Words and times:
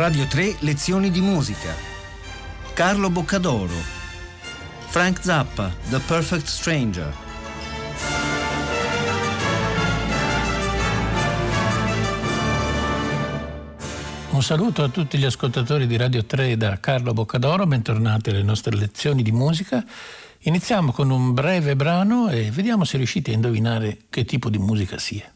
Radio 0.00 0.26
3 0.26 0.56
Lezioni 0.60 1.10
di 1.10 1.20
musica. 1.20 1.74
Carlo 2.72 3.10
Boccadoro. 3.10 3.74
Frank 4.86 5.22
Zappa, 5.22 5.70
The 5.90 5.98
Perfect 5.98 6.46
Stranger. 6.46 7.14
Un 14.30 14.42
saluto 14.42 14.82
a 14.84 14.88
tutti 14.88 15.18
gli 15.18 15.26
ascoltatori 15.26 15.86
di 15.86 15.98
Radio 15.98 16.24
3 16.24 16.56
da 16.56 16.80
Carlo 16.80 17.12
Boccadoro, 17.12 17.66
bentornati 17.66 18.30
alle 18.30 18.42
nostre 18.42 18.74
lezioni 18.74 19.22
di 19.22 19.32
musica. 19.32 19.84
Iniziamo 20.38 20.92
con 20.92 21.10
un 21.10 21.34
breve 21.34 21.76
brano 21.76 22.30
e 22.30 22.50
vediamo 22.50 22.84
se 22.84 22.96
riuscite 22.96 23.32
a 23.32 23.34
indovinare 23.34 23.98
che 24.08 24.24
tipo 24.24 24.48
di 24.48 24.56
musica 24.56 24.96
sia. 24.96 25.30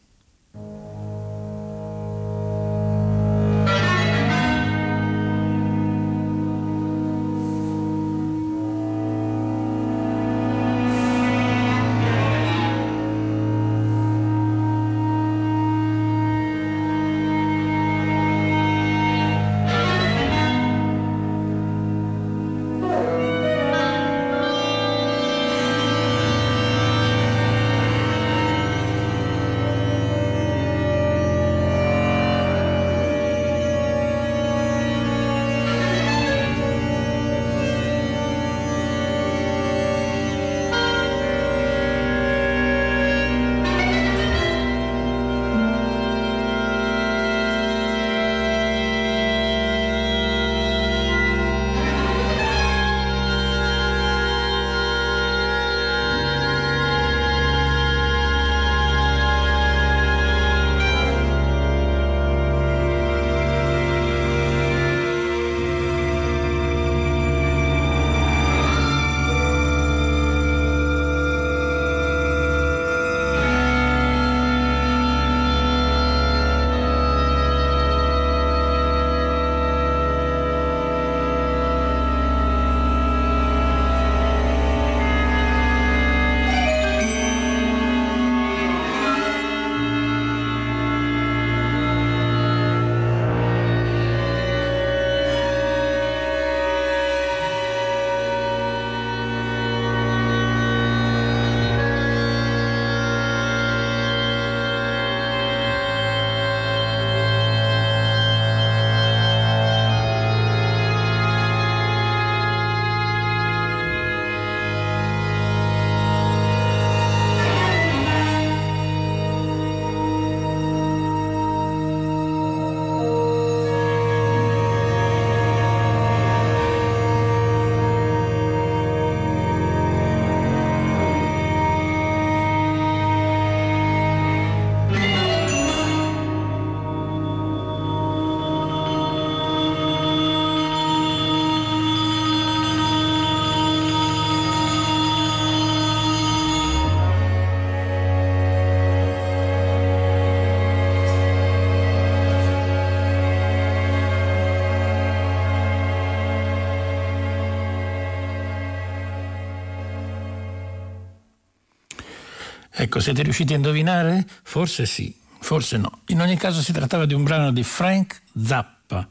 Ecco, 162.84 163.00
siete 163.00 163.22
riusciti 163.22 163.54
a 163.54 163.56
indovinare? 163.56 164.26
Forse 164.42 164.84
sì, 164.84 165.16
forse 165.40 165.78
no. 165.78 166.00
In 166.08 166.20
ogni 166.20 166.36
caso 166.36 166.60
si 166.60 166.70
trattava 166.70 167.06
di 167.06 167.14
un 167.14 167.24
brano 167.24 167.50
di 167.50 167.62
Frank 167.62 168.20
Zappa, 168.38 169.08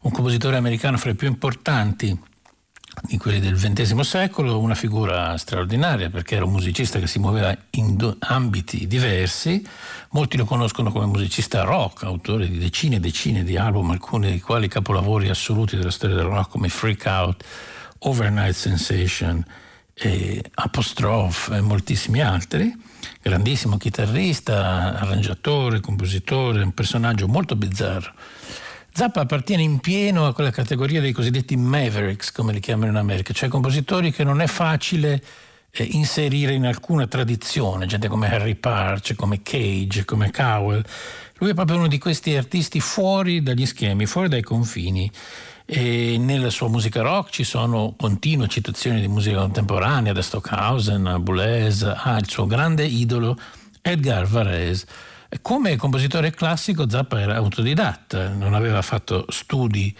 un 0.00 0.10
compositore 0.10 0.56
americano 0.56 0.96
fra 0.98 1.10
i 1.10 1.14
più 1.14 1.28
importanti 1.28 2.18
di 3.02 3.16
quelli 3.18 3.38
del 3.38 3.54
XX 3.54 4.00
secolo, 4.00 4.58
una 4.58 4.74
figura 4.74 5.36
straordinaria 5.38 6.10
perché 6.10 6.34
era 6.34 6.46
un 6.46 6.50
musicista 6.50 6.98
che 6.98 7.06
si 7.06 7.20
muoveva 7.20 7.56
in 7.70 8.16
ambiti 8.18 8.88
diversi. 8.88 9.64
Molti 10.10 10.36
lo 10.36 10.44
conoscono 10.44 10.90
come 10.90 11.06
musicista 11.06 11.62
rock, 11.62 12.02
autore 12.02 12.48
di 12.48 12.58
decine 12.58 12.96
e 12.96 13.00
decine 13.00 13.44
di 13.44 13.56
album, 13.56 13.92
alcuni 13.92 14.30
dei 14.30 14.40
quali 14.40 14.66
capolavori 14.66 15.28
assoluti 15.28 15.76
della 15.76 15.92
storia 15.92 16.16
del 16.16 16.24
rock 16.24 16.50
come 16.50 16.68
Freak 16.68 17.04
Out, 17.06 17.44
Overnight 17.98 18.52
Sensation, 18.52 19.44
e 19.94 20.42
Apostrophe 20.54 21.56
e 21.56 21.60
moltissimi 21.60 22.20
altri 22.20 22.74
grandissimo 23.22 23.76
chitarrista, 23.76 24.98
arrangiatore, 24.98 25.80
compositore, 25.80 26.62
un 26.62 26.74
personaggio 26.74 27.28
molto 27.28 27.54
bizzarro. 27.54 28.12
Zappa 28.92 29.20
appartiene 29.20 29.62
in 29.62 29.78
pieno 29.78 30.26
a 30.26 30.34
quella 30.34 30.50
categoria 30.50 31.00
dei 31.00 31.12
cosiddetti 31.12 31.56
mavericks, 31.56 32.32
come 32.32 32.52
li 32.52 32.60
chiamano 32.60 32.90
in 32.90 32.96
America, 32.96 33.32
cioè 33.32 33.48
compositori 33.48 34.12
che 34.12 34.24
non 34.24 34.40
è 34.40 34.46
facile 34.46 35.22
eh, 35.70 35.84
inserire 35.84 36.52
in 36.52 36.66
alcuna 36.66 37.06
tradizione, 37.06 37.86
gente 37.86 38.08
come 38.08 38.30
Harry 38.30 38.56
Parch, 38.56 39.14
come 39.14 39.40
Cage, 39.42 40.04
come 40.04 40.30
Cowell. 40.30 40.84
Lui 41.38 41.50
è 41.50 41.54
proprio 41.54 41.78
uno 41.78 41.88
di 41.88 41.98
questi 41.98 42.36
artisti 42.36 42.80
fuori 42.80 43.42
dagli 43.42 43.66
schemi, 43.66 44.06
fuori 44.06 44.28
dai 44.28 44.42
confini. 44.42 45.10
E 45.74 46.18
nella 46.18 46.50
sua 46.50 46.68
musica 46.68 47.00
rock 47.00 47.30
ci 47.30 47.44
sono 47.44 47.94
continue 47.96 48.46
citazioni 48.46 49.00
di 49.00 49.08
musica 49.08 49.38
contemporanea, 49.38 50.12
da 50.12 50.20
Stockhausen 50.20 51.16
Boulez, 51.20 51.82
al 51.82 52.28
suo 52.28 52.46
grande 52.46 52.84
idolo 52.84 53.38
Edgar 53.80 54.26
Varese. 54.26 54.86
Come 55.40 55.76
compositore 55.76 56.30
classico 56.32 56.86
Zappa 56.90 57.18
era 57.18 57.36
autodidatta, 57.36 58.28
non 58.28 58.52
aveva 58.52 58.82
fatto 58.82 59.24
studi 59.30 59.96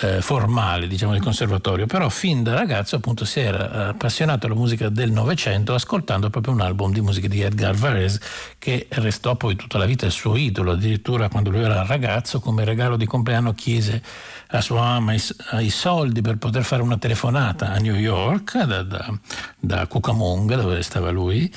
eh, 0.00 0.20
formali 0.20 0.88
diciamo, 0.88 1.12
di 1.12 1.20
conservatorio, 1.20 1.86
però 1.86 2.08
fin 2.08 2.42
da 2.42 2.54
ragazzo 2.54 2.96
appunto 2.96 3.24
si 3.24 3.40
era 3.40 3.88
appassionato 3.88 4.46
alla 4.46 4.54
musica 4.54 4.88
del 4.88 5.10
Novecento 5.10 5.74
ascoltando 5.74 6.30
proprio 6.30 6.52
un 6.52 6.60
album 6.60 6.92
di 6.92 7.00
musica 7.00 7.28
di 7.28 7.40
Edgar 7.40 7.74
Varese 7.74 8.20
che 8.58 8.86
restò 8.90 9.34
poi 9.36 9.56
tutta 9.56 9.78
la 9.78 9.86
vita 9.86 10.06
il 10.06 10.12
suo 10.12 10.36
idolo, 10.36 10.72
addirittura 10.72 11.28
quando 11.28 11.50
lui 11.50 11.62
era 11.62 11.84
ragazzo 11.84 12.40
come 12.40 12.64
regalo 12.64 12.96
di 12.96 13.06
compleanno 13.06 13.54
chiese 13.54 14.02
a 14.48 14.60
sua 14.60 14.80
mamma 14.80 15.14
i, 15.14 15.22
i 15.60 15.70
soldi 15.70 16.20
per 16.20 16.36
poter 16.36 16.62
fare 16.62 16.82
una 16.82 16.98
telefonata 16.98 17.72
a 17.72 17.78
New 17.78 17.94
York 17.94 18.62
da, 18.64 18.82
da, 18.82 19.18
da 19.58 19.86
Cucamonga 19.86 20.56
dove 20.56 20.82
stava 20.82 21.10
lui 21.10 21.52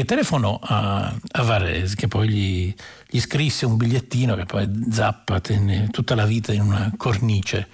e 0.00 0.04
telefonò 0.06 0.58
a, 0.62 1.14
a 1.32 1.42
Varese 1.42 1.94
che 1.94 2.08
poi 2.08 2.28
gli, 2.28 2.74
gli, 3.06 3.20
scrisse 3.20 3.66
un 3.66 3.76
bigliettino 3.76 4.34
che 4.34 4.46
poi 4.46 4.66
Zappa 4.90 5.40
tenne 5.40 5.88
tutta 5.90 6.14
la 6.14 6.24
vita 6.24 6.54
in 6.54 6.62
una 6.62 6.90
cornice 6.96 7.68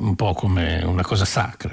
un 0.00 0.16
po' 0.16 0.32
come 0.32 0.82
una 0.82 1.02
cosa 1.02 1.24
sacra. 1.24 1.72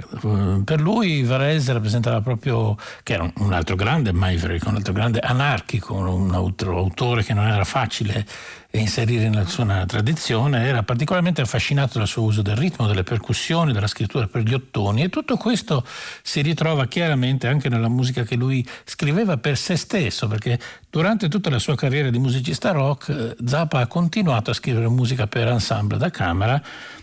Per 0.63 0.81
lui 0.81 1.23
Varese 1.23 1.73
rappresentava 1.73 2.21
proprio, 2.21 2.75
che 3.03 3.13
era 3.13 3.31
un 3.37 3.53
altro 3.53 3.75
grande 3.75 4.11
Maverick, 4.11 4.67
un 4.67 4.75
altro 4.75 4.93
grande 4.93 5.19
anarchico, 5.19 5.93
un 5.93 6.33
altro 6.33 6.77
autore 6.77 7.23
che 7.23 7.33
non 7.33 7.47
era 7.47 7.63
facile 7.63 8.25
inserire 8.71 9.29
nella 9.29 9.45
sua 9.45 9.85
tradizione, 9.85 10.65
era 10.65 10.83
particolarmente 10.83 11.41
affascinato 11.41 11.97
dal 11.97 12.07
suo 12.07 12.23
uso 12.23 12.41
del 12.41 12.55
ritmo, 12.55 12.85
delle 12.85 13.03
percussioni, 13.03 13.71
della 13.71 13.87
scrittura 13.87 14.27
per 14.27 14.43
gli 14.43 14.53
ottoni 14.53 15.03
e 15.03 15.09
tutto 15.09 15.37
questo 15.37 15.85
si 16.21 16.41
ritrova 16.41 16.85
chiaramente 16.85 17.47
anche 17.47 17.69
nella 17.69 17.87
musica 17.87 18.23
che 18.23 18.35
lui 18.35 18.67
scriveva 18.83 19.37
per 19.37 19.57
se 19.57 19.77
stesso, 19.77 20.27
perché 20.27 20.59
durante 20.89 21.29
tutta 21.29 21.49
la 21.49 21.59
sua 21.59 21.75
carriera 21.75 22.09
di 22.09 22.19
musicista 22.19 22.71
rock 22.71 23.09
eh, 23.09 23.35
Zappa 23.45 23.79
ha 23.79 23.87
continuato 23.87 24.51
a 24.51 24.53
scrivere 24.53 24.87
musica 24.89 25.27
per 25.27 25.47
ensemble 25.47 25.97
da 25.97 26.09
camera 26.09 26.61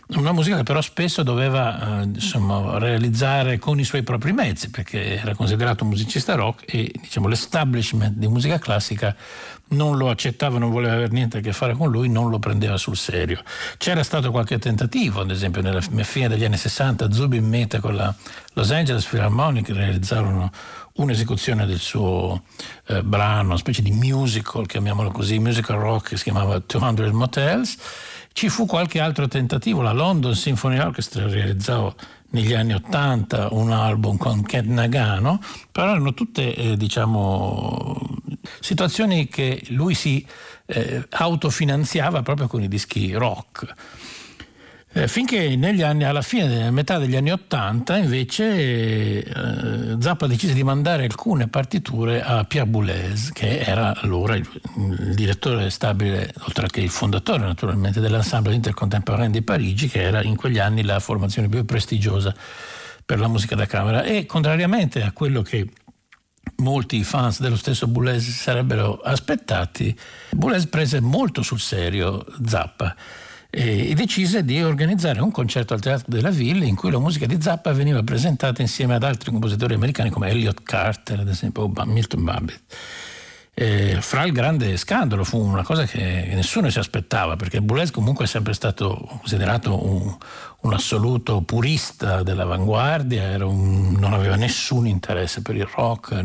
una 0.08 0.32
musica 0.32 0.56
che 0.56 0.62
però 0.62 0.80
spesso 0.80 1.22
doveva 1.22 2.00
eh, 2.00 2.04
insomma, 2.04 2.78
realizzare 2.78 3.58
con 3.58 3.78
i 3.80 3.84
suoi 3.84 4.02
propri 4.02 4.32
mezzi 4.32 4.70
perché 4.70 5.18
era 5.20 5.34
considerato 5.34 5.84
un 5.84 5.90
musicista 5.90 6.34
rock 6.34 6.64
e 6.66 6.92
diciamo, 7.00 7.26
l'establishment 7.26 8.16
di 8.16 8.28
musica 8.28 8.58
classica 8.58 9.16
non 9.68 9.96
lo 9.96 10.10
accettava, 10.10 10.58
non 10.58 10.70
voleva 10.70 10.94
avere 10.94 11.10
niente 11.10 11.38
a 11.38 11.40
che 11.40 11.52
fare 11.52 11.74
con 11.74 11.90
lui, 11.90 12.08
non 12.08 12.28
lo 12.28 12.38
prendeva 12.38 12.76
sul 12.76 12.96
serio. 12.96 13.42
C'era 13.78 14.02
stato 14.02 14.30
qualche 14.30 14.58
tentativo, 14.58 15.20
ad 15.20 15.30
esempio 15.30 15.62
nella 15.62 15.80
fine 15.80 16.28
degli 16.28 16.44
anni 16.44 16.58
60 16.58 17.10
Zubin 17.10 17.48
Mehta 17.48 17.80
con 17.80 17.96
la 17.96 18.14
Los 18.52 18.70
Angeles 18.70 19.06
Philharmonic 19.06 19.70
realizzarono 19.70 20.50
un'esecuzione 20.96 21.66
del 21.66 21.80
suo 21.80 22.42
eh, 22.86 23.02
brano, 23.02 23.48
una 23.48 23.56
specie 23.56 23.82
di 23.82 23.90
musical, 23.90 24.66
chiamiamolo 24.66 25.10
così, 25.10 25.38
musical 25.38 25.78
rock 25.78 26.10
che 26.10 26.16
si 26.16 26.24
chiamava 26.24 26.62
200 26.64 27.12
Motels 27.12 27.76
ci 28.34 28.48
fu 28.48 28.66
qualche 28.66 28.98
altro 28.98 29.28
tentativo, 29.28 29.80
la 29.80 29.92
London 29.92 30.34
Symphony 30.34 30.78
Orchestra 30.78 31.28
realizzò 31.28 31.94
negli 32.30 32.52
anni 32.52 32.74
Ottanta 32.74 33.46
un 33.52 33.70
album 33.70 34.16
con 34.16 34.42
Ken 34.42 34.74
Nagano, 34.74 35.40
però 35.70 35.92
erano 35.92 36.14
tutte 36.14 36.52
eh, 36.52 36.76
diciamo, 36.76 37.96
situazioni 38.58 39.28
che 39.28 39.62
lui 39.68 39.94
si 39.94 40.26
eh, 40.66 41.06
autofinanziava 41.10 42.22
proprio 42.22 42.48
con 42.48 42.60
i 42.60 42.66
dischi 42.66 43.12
rock. 43.12 43.72
Eh, 44.96 45.08
finché 45.08 45.58
anni, 45.82 46.04
alla 46.04 46.22
fine, 46.22 46.70
metà 46.70 46.98
degli 46.98 47.16
anni 47.16 47.32
Ottanta, 47.32 47.96
invece, 47.96 49.24
eh, 49.24 49.96
Zappa 49.98 50.28
decise 50.28 50.54
di 50.54 50.62
mandare 50.62 51.02
alcune 51.02 51.48
partiture 51.48 52.22
a 52.22 52.44
Pierre 52.44 52.68
Boulez, 52.68 53.32
che 53.32 53.58
era 53.58 53.92
allora 53.96 54.36
il, 54.36 54.48
il, 54.76 55.14
direttore 55.16 55.68
stabile, 55.70 56.32
oltre 56.46 56.68
che 56.68 56.80
il 56.80 56.90
fondatore 56.90 57.42
naturalmente, 57.42 57.98
dell'Ensemble 57.98 58.54
Intercontemporain 58.54 59.32
di 59.32 59.42
Parigi, 59.42 59.88
che 59.88 60.00
era 60.00 60.22
in 60.22 60.36
quegli 60.36 60.60
anni 60.60 60.84
la 60.84 61.00
formazione 61.00 61.48
più 61.48 61.64
prestigiosa 61.64 62.32
per 63.04 63.18
la 63.18 63.26
musica 63.26 63.56
da 63.56 63.66
camera. 63.66 64.04
E 64.04 64.26
contrariamente 64.26 65.02
a 65.02 65.10
quello 65.10 65.42
che 65.42 65.68
molti 66.58 67.02
fans 67.02 67.40
dello 67.40 67.56
stesso 67.56 67.88
Boulez 67.88 68.22
sarebbero 68.22 69.00
aspettati, 69.00 69.98
Boulez 70.30 70.66
prese 70.66 71.00
molto 71.00 71.42
sul 71.42 71.58
serio 71.58 72.24
Zappa 72.46 72.94
e 73.54 73.94
decise 73.94 74.44
di 74.44 74.60
organizzare 74.62 75.20
un 75.20 75.30
concerto 75.30 75.74
al 75.74 75.80
Teatro 75.80 76.06
della 76.08 76.30
Ville 76.30 76.66
in 76.66 76.74
cui 76.74 76.90
la 76.90 76.98
musica 76.98 77.26
di 77.26 77.40
Zappa 77.40 77.72
veniva 77.72 78.02
presentata 78.02 78.60
insieme 78.62 78.94
ad 78.94 79.04
altri 79.04 79.30
compositori 79.30 79.74
americani 79.74 80.10
come 80.10 80.28
Elliot 80.28 80.62
Carter, 80.62 81.20
ad 81.20 81.28
esempio, 81.28 81.62
o 81.62 81.84
Milton 81.84 82.24
Babbitt. 82.24 82.60
Eh, 83.56 83.98
fra 84.00 84.24
il 84.24 84.32
grande 84.32 84.76
scandalo 84.76 85.22
fu 85.22 85.38
una 85.38 85.62
cosa 85.62 85.84
che 85.84 86.28
nessuno 86.34 86.68
si 86.70 86.80
aspettava 86.80 87.36
perché 87.36 87.62
Boulez 87.62 87.92
comunque 87.92 88.24
è 88.24 88.26
sempre 88.26 88.52
stato 88.52 89.06
considerato 89.20 89.88
un, 89.88 90.12
un 90.62 90.72
assoluto 90.74 91.40
purista 91.42 92.24
dell'avanguardia 92.24 93.46
un, 93.46 93.92
non 93.96 94.12
aveva 94.12 94.34
nessun 94.34 94.88
interesse 94.88 95.40
per 95.40 95.54
il 95.54 95.68
rock 95.72 96.20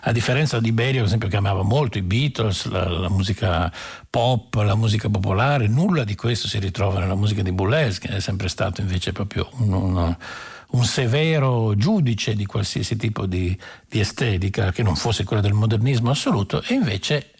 a 0.00 0.12
differenza 0.12 0.58
di 0.58 0.72
Berio 0.72 1.00
ad 1.00 1.08
esempio 1.08 1.28
che 1.28 1.36
amava 1.36 1.62
molto 1.62 1.98
i 1.98 2.02
Beatles 2.02 2.64
la, 2.70 2.88
la 2.88 3.10
musica 3.10 3.70
pop 4.08 4.54
la 4.54 4.76
musica 4.76 5.10
popolare 5.10 5.66
nulla 5.66 6.04
di 6.04 6.14
questo 6.14 6.48
si 6.48 6.58
ritrova 6.58 7.00
nella 7.00 7.16
musica 7.16 7.42
di 7.42 7.52
Boulez 7.52 7.98
che 7.98 8.08
è 8.08 8.20
sempre 8.20 8.48
stato 8.48 8.80
invece 8.80 9.12
proprio 9.12 9.46
un, 9.58 9.74
un 9.74 10.16
un 10.76 10.84
severo 10.84 11.74
giudice 11.74 12.34
di 12.34 12.44
qualsiasi 12.44 12.96
tipo 12.96 13.26
di, 13.26 13.56
di 13.88 14.00
estetica 14.00 14.72
che 14.72 14.82
non 14.82 14.94
fosse 14.94 15.24
quella 15.24 15.42
del 15.42 15.54
modernismo 15.54 16.10
assoluto 16.10 16.62
e 16.62 16.74
invece 16.74 17.30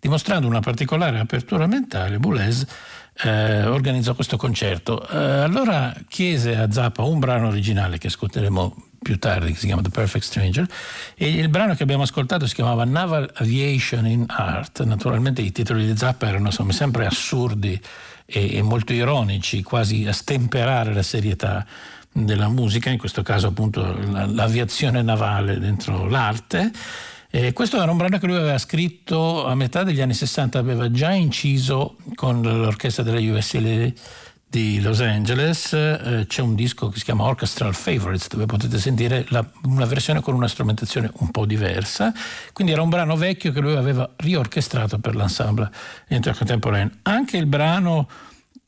dimostrando 0.00 0.46
una 0.46 0.60
particolare 0.60 1.18
apertura 1.18 1.66
mentale, 1.66 2.18
Boulez 2.18 2.64
eh, 3.22 3.64
organizzò 3.66 4.14
questo 4.14 4.36
concerto. 4.36 5.06
Eh, 5.08 5.16
allora 5.16 5.92
chiese 6.08 6.56
a 6.56 6.70
Zappa 6.70 7.02
un 7.02 7.18
brano 7.18 7.48
originale 7.48 7.98
che 7.98 8.06
ascolteremo 8.06 8.84
più 9.00 9.18
tardi, 9.18 9.52
che 9.52 9.58
si 9.58 9.66
chiama 9.66 9.82
The 9.82 9.90
Perfect 9.90 10.24
Stranger, 10.24 10.66
e 11.14 11.28
il 11.28 11.48
brano 11.48 11.74
che 11.74 11.82
abbiamo 11.82 12.02
ascoltato 12.02 12.46
si 12.46 12.54
chiamava 12.54 12.84
Naval 12.84 13.30
Aviation 13.34 14.06
in 14.06 14.24
Art. 14.28 14.82
Naturalmente 14.84 15.42
i 15.42 15.52
titoli 15.52 15.84
di 15.84 15.96
Zappa 15.96 16.28
erano 16.28 16.46
insomma, 16.46 16.72
sempre 16.72 17.06
assurdi 17.06 17.80
e, 18.24 18.56
e 18.56 18.62
molto 18.62 18.92
ironici, 18.92 19.62
quasi 19.62 20.06
a 20.06 20.12
stemperare 20.12 20.94
la 20.94 21.02
serietà 21.02 21.66
della 22.24 22.48
musica, 22.48 22.90
in 22.90 22.98
questo 22.98 23.22
caso 23.22 23.48
appunto 23.48 23.82
l'aviazione 23.82 25.02
navale 25.02 25.58
dentro 25.58 26.06
l'arte. 26.08 26.70
E 27.30 27.52
questo 27.52 27.80
era 27.80 27.90
un 27.90 27.98
brano 27.98 28.18
che 28.18 28.26
lui 28.26 28.36
aveva 28.36 28.56
scritto 28.56 29.46
a 29.46 29.54
metà 29.54 29.82
degli 29.82 30.00
anni 30.00 30.14
60, 30.14 30.58
aveva 30.58 30.90
già 30.90 31.12
inciso 31.12 31.96
con 32.14 32.40
l'orchestra 32.40 33.02
della 33.02 33.20
USL 33.20 33.92
di 34.50 34.80
Los 34.80 35.00
Angeles, 35.00 35.74
eh, 35.74 36.24
c'è 36.26 36.40
un 36.40 36.54
disco 36.54 36.88
che 36.88 36.98
si 36.98 37.04
chiama 37.04 37.24
Orchestral 37.24 37.74
Favorites 37.74 38.28
dove 38.28 38.46
potete 38.46 38.78
sentire 38.78 39.26
la, 39.28 39.46
una 39.64 39.84
versione 39.84 40.22
con 40.22 40.34
una 40.34 40.48
strumentazione 40.48 41.10
un 41.16 41.30
po' 41.30 41.44
diversa, 41.44 42.14
quindi 42.54 42.72
era 42.72 42.80
un 42.80 42.88
brano 42.88 43.14
vecchio 43.14 43.52
che 43.52 43.60
lui 43.60 43.76
aveva 43.76 44.08
riorchestrato 44.16 44.98
per 44.98 45.14
l'ensemble 45.14 45.70
intercontemporaneo. 46.08 46.92
Anche 47.02 47.36
il 47.36 47.44
brano 47.44 48.08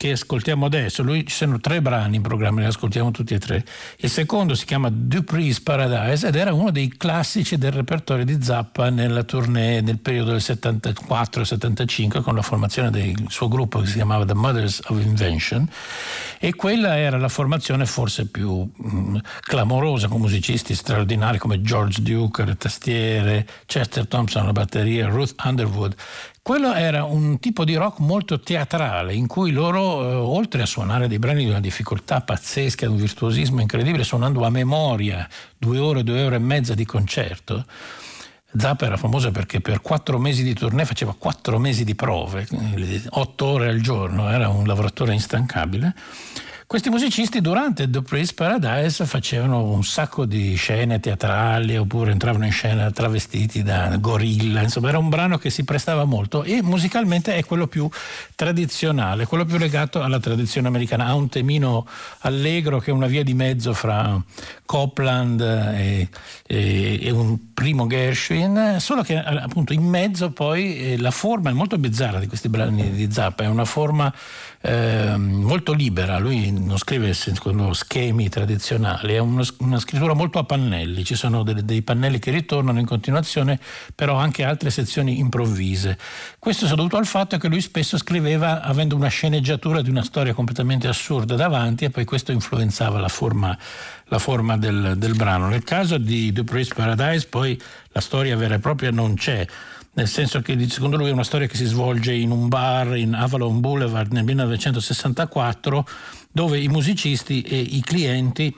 che 0.01 0.13
ascoltiamo 0.13 0.65
adesso. 0.65 1.03
Lui, 1.03 1.27
ci 1.27 1.35
sono 1.35 1.61
tre 1.61 1.83
brani 1.83 2.17
in 2.17 2.23
programma, 2.23 2.61
li 2.61 2.67
ascoltiamo 2.67 3.11
tutti 3.11 3.35
e 3.35 3.39
tre. 3.39 3.63
Il 3.99 4.09
secondo 4.09 4.55
si 4.55 4.65
chiama 4.65 4.89
Dupree's 4.91 5.61
Paradise 5.61 6.27
ed 6.27 6.37
era 6.37 6.55
uno 6.55 6.71
dei 6.71 6.89
classici 6.97 7.59
del 7.59 7.73
repertorio 7.73 8.25
di 8.25 8.43
Zappa 8.43 8.89
nella 8.89 9.25
tournée 9.25 9.83
nel 9.83 9.99
periodo 9.99 10.31
del 10.31 10.41
74-75 10.41 12.23
con 12.23 12.35
la 12.35 12.41
formazione 12.41 12.91
del 12.91 13.27
suo 13.29 13.49
gruppo 13.49 13.81
che 13.81 13.89
si 13.89 13.97
chiamava 13.97 14.25
The 14.25 14.33
Mothers 14.33 14.81
of 14.87 15.03
Invention 15.03 15.69
e 16.39 16.55
quella 16.55 16.97
era 16.97 17.19
la 17.19 17.29
formazione 17.29 17.85
forse 17.85 18.25
più 18.25 18.57
mh, 18.75 18.97
mm, 18.97 19.17
clamorosa 19.43 20.09
con 20.09 20.23
musicisti 20.23 20.75
straordinari 20.75 21.37
come 21.37 21.61
George 21.61 22.01
Duke, 22.01 22.47
le 22.47 22.57
tastiere, 22.57 23.47
Chester 23.67 24.07
Thompson 24.07 24.45
alla 24.45 24.53
batteria, 24.53 25.09
Ruth 25.09 25.35
Underwood 25.45 25.95
quello 26.43 26.73
era 26.75 27.05
un 27.05 27.39
tipo 27.39 27.65
di 27.65 27.75
rock 27.75 27.99
molto 27.99 28.41
teatrale 28.41 29.15
in 29.15 29.27
cui 29.27 29.51
loro, 29.51 30.11
eh, 30.11 30.15
oltre 30.15 30.63
a 30.63 30.67
suonare 30.67 31.07
dei 31.07 31.19
brani 31.19 31.45
di 31.45 31.51
una 31.51 31.61
difficoltà 31.61 32.21
pazzesca, 32.23 32.87
di 32.87 32.93
un 32.93 32.99
virtuosismo 32.99 33.61
incredibile, 33.61 34.05
suonando 34.05 34.45
a 34.45 34.51
memoria 34.51 35.29
due 35.57 35.79
ore, 35.79 36.03
due 36.03 36.23
ore 36.23 36.37
e 36.37 36.41
mezza 36.41 36.75
di 36.75 36.85
concerto, 36.85 37.65
Zappa 38.57 38.87
era 38.87 38.97
famoso 38.97 39.31
perché 39.31 39.61
per 39.61 39.81
quattro 39.81 40.19
mesi 40.19 40.43
di 40.43 40.55
tournée 40.55 40.85
faceva 40.85 41.15
quattro 41.17 41.59
mesi 41.59 41.85
di 41.85 41.95
prove, 41.95 42.49
otto 43.11 43.47
ore 43.47 43.69
al 43.69 43.81
giorno, 43.81 44.29
era 44.29 44.49
un 44.49 44.67
lavoratore 44.67 45.13
instancabile 45.13 45.95
questi 46.71 46.89
musicisti 46.89 47.41
durante 47.41 47.91
The 47.91 48.01
Priest 48.01 48.35
Paradise 48.35 49.05
facevano 49.05 49.65
un 49.65 49.83
sacco 49.83 50.25
di 50.25 50.55
scene 50.55 51.01
teatrali 51.01 51.77
oppure 51.77 52.13
entravano 52.13 52.45
in 52.45 52.53
scena 52.53 52.93
travestiti 52.93 53.65
da 53.65 53.97
gorilla, 53.97 54.63
insomma 54.63 54.91
era 54.91 54.99
un 54.99 55.09
brano 55.09 55.37
che 55.37 55.51
si 55.51 55.65
prestava 55.65 56.05
molto 56.05 56.45
e 56.45 56.63
musicalmente 56.63 57.35
è 57.35 57.45
quello 57.45 57.67
più 57.67 57.89
tradizionale, 58.37 59.27
quello 59.27 59.45
più 59.45 59.59
legato 59.59 60.01
alla 60.01 60.21
tradizione 60.21 60.69
americana, 60.69 61.07
ha 61.07 61.15
un 61.17 61.29
temino 61.29 61.89
allegro 62.21 62.79
che 62.79 62.93
è 62.93 62.95
una 62.95 63.09
via 63.09 63.25
di 63.25 63.35
mezzo 63.35 63.75
fra 63.75 64.23
Copland 64.65 65.41
e, 65.41 66.09
e, 66.47 67.01
e 67.03 67.11
un 67.11 67.53
primo 67.53 67.89
Gershwin, 67.89 68.77
solo 68.79 69.03
che 69.03 69.19
appunto 69.19 69.73
in 69.73 69.83
mezzo 69.83 70.31
poi 70.31 70.93
eh, 70.93 70.99
la 70.99 71.11
forma 71.11 71.51
è 71.51 71.53
molto 71.53 71.77
bizzarra 71.79 72.21
di 72.21 72.29
questi 72.29 72.49
brani 72.49 72.93
di 72.93 73.11
Zappa, 73.11 73.43
è 73.43 73.49
una 73.49 73.65
forma 73.65 74.15
eh, 74.63 75.17
molto 75.17 75.73
libera, 75.73 76.19
lui 76.19 76.59
non 76.65 76.79
scrive 76.79 77.13
secondo 77.13 77.73
schemi 77.73 78.29
tradizionali, 78.29 79.15
è 79.15 79.19
uno, 79.19 79.45
una 79.59 79.79
scrittura 79.79 80.15
molto 80.15 80.39
a 80.39 80.45
pannelli, 80.45 81.05
ci 81.05 81.15
sono 81.15 81.43
dei, 81.43 81.65
dei 81.65 81.83
pannelli 81.83 82.19
che 82.19 82.31
ritornano 82.31 82.79
in 82.79 82.87
continuazione, 82.87 83.59
però 83.95 84.17
anche 84.17 84.45
altre 84.45 84.71
sezioni 84.71 85.19
improvvise. 85.19 85.99
Questo 86.39 86.67
è 86.67 86.69
dovuto 86.69 86.97
al 86.97 87.07
fatto 87.07 87.39
che 87.39 87.49
lui 87.49 87.61
spesso 87.61 87.97
scriveva 87.99 88.63
avendo 88.63 88.97
una 88.97 89.09
sceneggiatura 89.09 89.83
di 89.83 89.91
una 89.91 90.03
storia 90.03 90.35
completamente 90.35 90.87
assurda 90.89 91.35
davanti 91.35 91.85
e 91.85 91.91
poi 91.91 92.05
questo 92.05 92.33
influenzava 92.33 93.01
la 93.01 93.09
forma, 93.09 93.57
la 94.05 94.19
forma 94.19 94.57
del, 94.57 94.95
del, 94.97 95.15
brano. 95.15 95.49
Nel 95.49 95.65
caso 95.65 95.99
di 95.99 96.33
The 96.33 96.45
Priest 96.45 96.75
Paradise 96.75 97.27
poi 97.27 97.61
la 97.93 98.01
storia 98.01 98.37
vera 98.37 98.55
e 98.55 98.59
propria 98.59 98.91
non 98.91 99.15
c'è, 99.15 99.47
nel 99.93 100.09
senso 100.09 100.41
che 100.41 100.57
secondo 100.69 100.97
lui 100.97 101.09
è 101.09 101.13
una 101.13 101.25
storia 101.25 101.47
che 101.47 101.57
si 101.57 101.65
svolge 101.65 102.13
in 102.13 102.31
un 102.31 102.49
bar 102.49 102.97
in 102.97 103.15
Avalon 103.15 103.61
Boulevard 103.61 104.13
nel 104.13 104.25
1964 104.25 105.87
dove 106.31 106.61
i 106.61 106.69
musicisti 106.69 107.43
e 107.43 107.59
i 107.59 107.81
clienti 107.81 108.55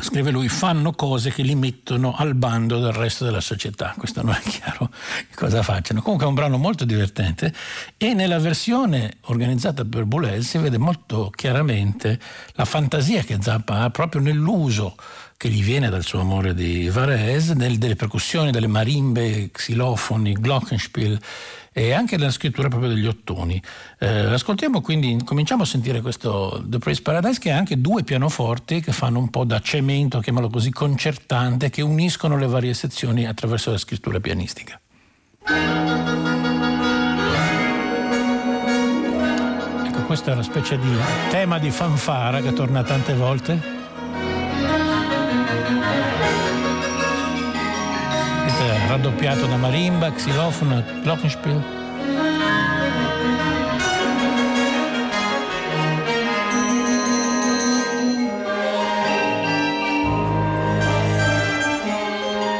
scrive 0.00 0.30
lui, 0.30 0.48
fanno 0.48 0.92
cose 0.92 1.30
che 1.30 1.42
li 1.42 1.54
mettono 1.54 2.14
al 2.16 2.34
bando 2.34 2.80
del 2.80 2.92
resto 2.92 3.24
della 3.24 3.40
società. 3.40 3.94
Questo 3.96 4.22
non 4.22 4.34
è 4.34 4.40
chiaro 4.48 4.90
cosa 5.34 5.62
facciano. 5.62 6.00
Comunque 6.00 6.26
è 6.26 6.28
un 6.28 6.34
brano 6.34 6.56
molto 6.56 6.84
divertente 6.84 7.52
e 7.98 8.14
nella 8.14 8.38
versione 8.38 9.18
organizzata 9.22 9.84
per 9.84 10.04
Boulez 10.04 10.48
si 10.48 10.58
vede 10.58 10.78
molto 10.78 11.30
chiaramente 11.34 12.18
la 12.52 12.64
fantasia 12.64 13.22
che 13.22 13.38
Zappa 13.40 13.80
ha 13.80 13.90
proprio 13.90 14.22
nell'uso 14.22 14.96
che 15.42 15.48
gli 15.48 15.64
viene 15.64 15.88
dal 15.88 16.04
suo 16.04 16.20
amore 16.20 16.54
di 16.54 16.88
Varese, 16.88 17.56
delle 17.56 17.96
percussioni, 17.96 18.52
delle 18.52 18.68
marimbe, 18.68 19.50
xilofoni, 19.50 20.34
glockenspiel 20.34 21.20
e 21.72 21.90
anche 21.90 22.16
nella 22.16 22.30
scrittura 22.30 22.68
proprio 22.68 22.90
degli 22.90 23.08
ottoni. 23.08 23.60
Eh, 23.98 24.06
ascoltiamo 24.06 24.80
quindi, 24.80 25.20
cominciamo 25.24 25.64
a 25.64 25.66
sentire 25.66 26.00
questo 26.00 26.62
The 26.64 26.78
Praise 26.78 27.02
Paradise 27.02 27.40
che 27.40 27.50
ha 27.50 27.56
anche 27.56 27.80
due 27.80 28.04
pianoforti 28.04 28.80
che 28.80 28.92
fanno 28.92 29.18
un 29.18 29.30
po' 29.30 29.42
da 29.42 29.58
cemento, 29.58 30.20
chiamalo 30.20 30.48
così, 30.48 30.70
concertante, 30.70 31.70
che 31.70 31.82
uniscono 31.82 32.36
le 32.36 32.46
varie 32.46 32.72
sezioni 32.72 33.26
attraverso 33.26 33.72
la 33.72 33.78
scrittura 33.78 34.20
pianistica. 34.20 34.80
Ecco, 39.86 40.02
questa 40.02 40.30
è 40.30 40.34
una 40.34 40.44
specie 40.44 40.78
di 40.78 40.96
tema 41.30 41.58
di 41.58 41.72
fanfara 41.72 42.40
che 42.40 42.52
torna 42.52 42.84
tante 42.84 43.14
volte. 43.14 43.81
Raddoppiato 48.92 49.46
da 49.46 49.56
marimba, 49.56 50.12
xilofono, 50.12 50.82
glockenspiel. 51.02 51.64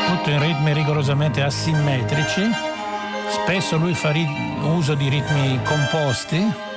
Tutto 0.07 0.31
in 0.31 0.41
ritmi 0.41 0.73
rigorosamente 0.73 1.43
asimmetrici. 1.43 2.49
Spesso 3.29 3.77
lui 3.77 3.93
fa 3.93 4.13
uso 4.63 4.95
di 4.95 5.09
ritmi 5.09 5.61
composti 5.65 6.71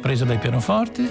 ripreso 0.00 0.24
dai 0.24 0.38
pianoforti. 0.38 1.06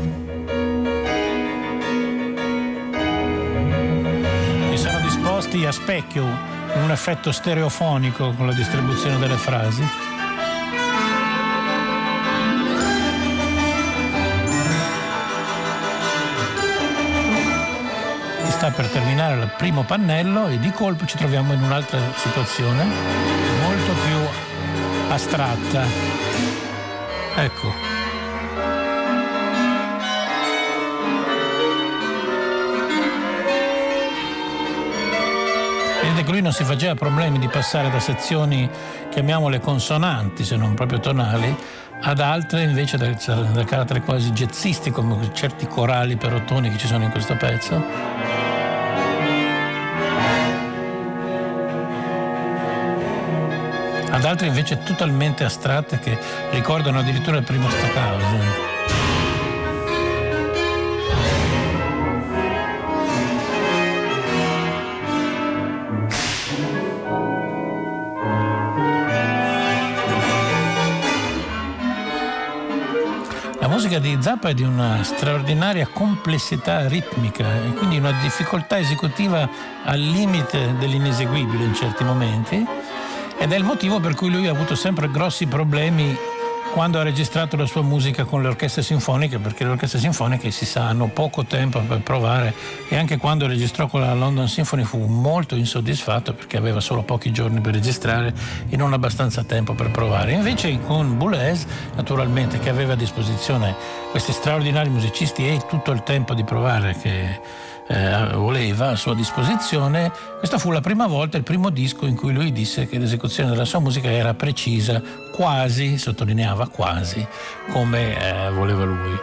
E 4.71 4.77
sono 4.77 4.99
disposti 5.01 5.63
a 5.63 5.71
specchio, 5.71 6.23
in 6.23 6.81
un 6.81 6.89
effetto 6.89 7.31
stereofonico 7.31 8.33
con 8.33 8.47
la 8.47 8.53
distribuzione 8.53 9.19
delle 9.19 9.37
frasi. 9.37 9.83
sta 18.49 18.71
per 18.71 18.87
terminare 18.87 19.41
il 19.41 19.53
primo 19.55 19.83
pannello 19.83 20.49
e 20.49 20.59
di 20.59 20.69
colpo 20.71 21.05
ci 21.05 21.15
troviamo 21.15 21.53
in 21.53 21.61
un'altra 21.61 21.97
situazione 22.13 22.83
molto 23.61 23.93
più 24.03 24.17
astratta. 25.07 25.85
Ecco. 27.37 27.88
Vedete 36.19 36.23
che 36.23 36.31
lui 36.31 36.41
non 36.41 36.51
si 36.51 36.65
faceva 36.65 36.95
problemi 36.95 37.39
di 37.39 37.47
passare 37.47 37.89
da 37.89 37.99
sezioni, 38.01 38.69
chiamiamole 39.09 39.61
consonanti, 39.61 40.43
se 40.43 40.57
non 40.57 40.73
proprio 40.73 40.99
tonali, 40.99 41.55
ad 42.01 42.19
altre 42.19 42.63
invece 42.63 42.97
del 42.97 43.63
carattere 43.65 44.01
quasi 44.01 44.31
jazzistico, 44.31 45.01
come 45.01 45.33
certi 45.33 45.65
corali 45.65 46.17
per 46.17 46.33
ottoni 46.33 46.69
che 46.71 46.77
ci 46.77 46.87
sono 46.87 47.05
in 47.05 47.11
questo 47.11 47.37
pezzo. 47.37 47.75
Ad 54.09 54.25
altre 54.25 54.47
invece 54.47 54.83
totalmente 54.83 55.45
astratte 55.45 55.99
che 55.99 56.17
ricordano 56.51 56.99
addirittura 56.99 57.37
il 57.37 57.43
primo 57.43 57.69
staccato. 57.69 58.67
Musica 73.99 74.15
di 74.15 74.17
Zappa 74.21 74.49
è 74.49 74.53
di 74.53 74.63
una 74.63 75.03
straordinaria 75.03 75.87
complessità 75.87 76.87
ritmica 76.87 77.45
e 77.65 77.73
quindi 77.73 77.97
una 77.97 78.13
difficoltà 78.21 78.79
esecutiva 78.79 79.47
al 79.83 79.99
limite 79.99 80.75
dell'ineseguibile 80.79 81.63
in 81.63 81.73
certi 81.75 82.03
momenti 82.03 82.65
ed 83.37 83.51
è 83.51 83.55
il 83.55 83.63
motivo 83.63 83.99
per 83.99 84.15
cui 84.15 84.29
lui 84.29 84.47
ha 84.47 84.51
avuto 84.51 84.75
sempre 84.75 85.11
grossi 85.11 85.45
problemi 85.45 86.17
quando 86.71 86.99
ha 86.99 87.03
registrato 87.03 87.55
la 87.55 87.65
sua 87.65 87.81
musica 87.81 88.25
con 88.25 88.41
le 88.41 88.47
orchestre 88.47 88.81
sinfoniche, 88.81 89.39
perché 89.39 89.63
le 89.63 89.71
orchestre 89.71 89.99
sinfoniche 89.99 90.51
si 90.51 90.65
sa 90.65 90.87
hanno 90.87 91.07
poco 91.07 91.43
tempo 91.43 91.79
per 91.79 92.01
provare 92.01 92.53
e 92.87 92.95
anche 92.95 93.17
quando 93.17 93.47
registrò 93.47 93.87
con 93.87 94.01
la 94.01 94.13
London 94.13 94.47
Symphony 94.47 94.83
fu 94.83 94.97
molto 95.05 95.55
insoddisfatto 95.55 96.33
perché 96.33 96.57
aveva 96.57 96.79
solo 96.79 97.01
pochi 97.01 97.31
giorni 97.31 97.59
per 97.59 97.73
registrare 97.73 98.33
e 98.69 98.77
non 98.77 98.93
abbastanza 98.93 99.43
tempo 99.43 99.73
per 99.73 99.91
provare. 99.91 100.33
Invece 100.33 100.79
con 100.85 101.17
Boulez, 101.17 101.65
naturalmente, 101.95 102.59
che 102.59 102.69
aveva 102.69 102.93
a 102.93 102.97
disposizione 102.97 103.75
questi 104.11 104.31
straordinari 104.31 104.89
musicisti 104.89 105.47
e 105.47 105.61
tutto 105.67 105.91
il 105.91 106.03
tempo 106.03 106.33
di 106.33 106.43
provare 106.43 106.95
che 107.01 107.67
eh, 107.89 108.33
voleva 108.35 108.89
a 108.89 108.95
sua 108.95 109.15
disposizione, 109.15 110.11
questa 110.37 110.59
fu 110.59 110.69
la 110.69 110.79
prima 110.79 111.07
volta, 111.07 111.37
il 111.37 111.43
primo 111.43 111.71
disco 111.71 112.05
in 112.05 112.15
cui 112.15 112.31
lui 112.31 112.51
disse 112.51 112.87
che 112.87 112.99
l'esecuzione 112.99 113.49
della 113.49 113.65
sua 113.65 113.79
musica 113.79 114.11
era 114.11 114.35
precisa, 114.35 115.01
quasi, 115.31 115.97
sottolineava 115.97 116.67
quasi, 116.67 117.25
come 117.71 118.15
eh, 118.15 118.51
voleva 118.51 118.83
lui. 118.83 119.19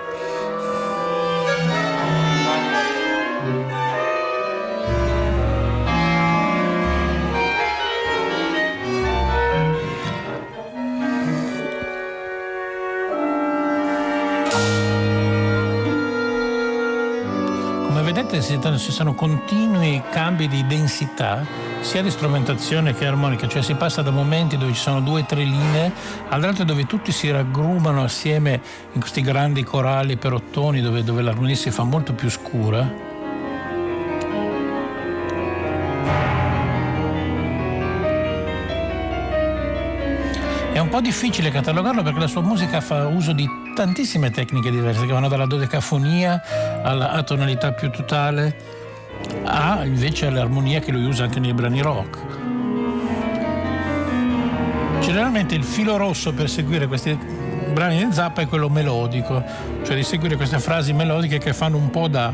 Vedete 18.22 18.78
ci 18.78 18.92
sono 18.92 19.12
continui 19.12 20.02
cambi 20.10 20.48
di 20.48 20.66
densità 20.66 21.44
sia 21.80 22.00
di 22.00 22.10
strumentazione 22.10 22.94
che 22.94 23.04
armonica, 23.04 23.46
cioè 23.46 23.60
si 23.60 23.74
passa 23.74 24.00
da 24.00 24.10
momenti 24.10 24.56
dove 24.56 24.72
ci 24.72 24.80
sono 24.80 25.02
due 25.02 25.20
o 25.20 25.24
tre 25.26 25.44
linee 25.44 25.92
ad 26.30 26.42
altri 26.42 26.64
dove 26.64 26.86
tutti 26.86 27.12
si 27.12 27.30
raggrumano 27.30 28.02
assieme 28.02 28.62
in 28.92 29.00
questi 29.00 29.20
grandi 29.20 29.62
corali 29.64 30.16
per 30.16 30.32
ottoni 30.32 30.80
dove, 30.80 31.04
dove 31.04 31.20
l'armonia 31.20 31.54
si 31.54 31.70
fa 31.70 31.82
molto 31.82 32.14
più 32.14 32.30
scura. 32.30 32.90
È 40.72 40.78
un 40.78 40.88
po' 40.88 41.00
difficile 41.02 41.50
catalogarlo 41.50 42.02
perché 42.02 42.18
la 42.18 42.26
sua 42.26 42.40
musica 42.40 42.80
fa 42.80 43.06
uso 43.08 43.32
di 43.32 43.65
tantissime 43.76 44.30
tecniche 44.30 44.70
diverse 44.70 45.04
che 45.04 45.12
vanno 45.12 45.28
dalla 45.28 45.44
dodecafonia 45.44 46.80
alla 46.82 47.10
atonalità 47.10 47.72
più 47.72 47.90
totale 47.90 48.56
a 49.44 49.84
invece 49.84 50.28
all'armonia 50.28 50.80
che 50.80 50.92
lui 50.92 51.04
usa 51.04 51.24
anche 51.24 51.40
nei 51.40 51.52
brani 51.52 51.82
rock. 51.82 52.18
Generalmente 55.00 55.54
il 55.54 55.62
filo 55.62 55.98
rosso 55.98 56.32
per 56.32 56.48
seguire 56.48 56.86
questi 56.86 57.18
brani 57.74 58.02
di 58.02 58.10
Zappa 58.14 58.40
è 58.40 58.46
quello 58.46 58.70
melodico, 58.70 59.44
cioè 59.84 59.94
di 59.94 60.02
seguire 60.02 60.36
queste 60.36 60.58
frasi 60.58 60.94
melodiche 60.94 61.36
che 61.36 61.52
fanno 61.52 61.76
un 61.76 61.90
po' 61.90 62.08
da, 62.08 62.32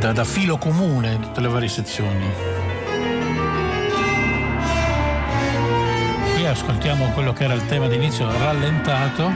da, 0.00 0.12
da 0.12 0.24
filo 0.24 0.58
comune 0.58 1.20
tutte 1.20 1.40
le 1.40 1.48
varie 1.48 1.68
sezioni. 1.68 2.53
ascoltiamo 6.54 7.10
quello 7.10 7.32
che 7.32 7.44
era 7.44 7.54
il 7.54 7.66
tema 7.66 7.88
d'inizio 7.88 8.30
rallentato. 8.30 9.32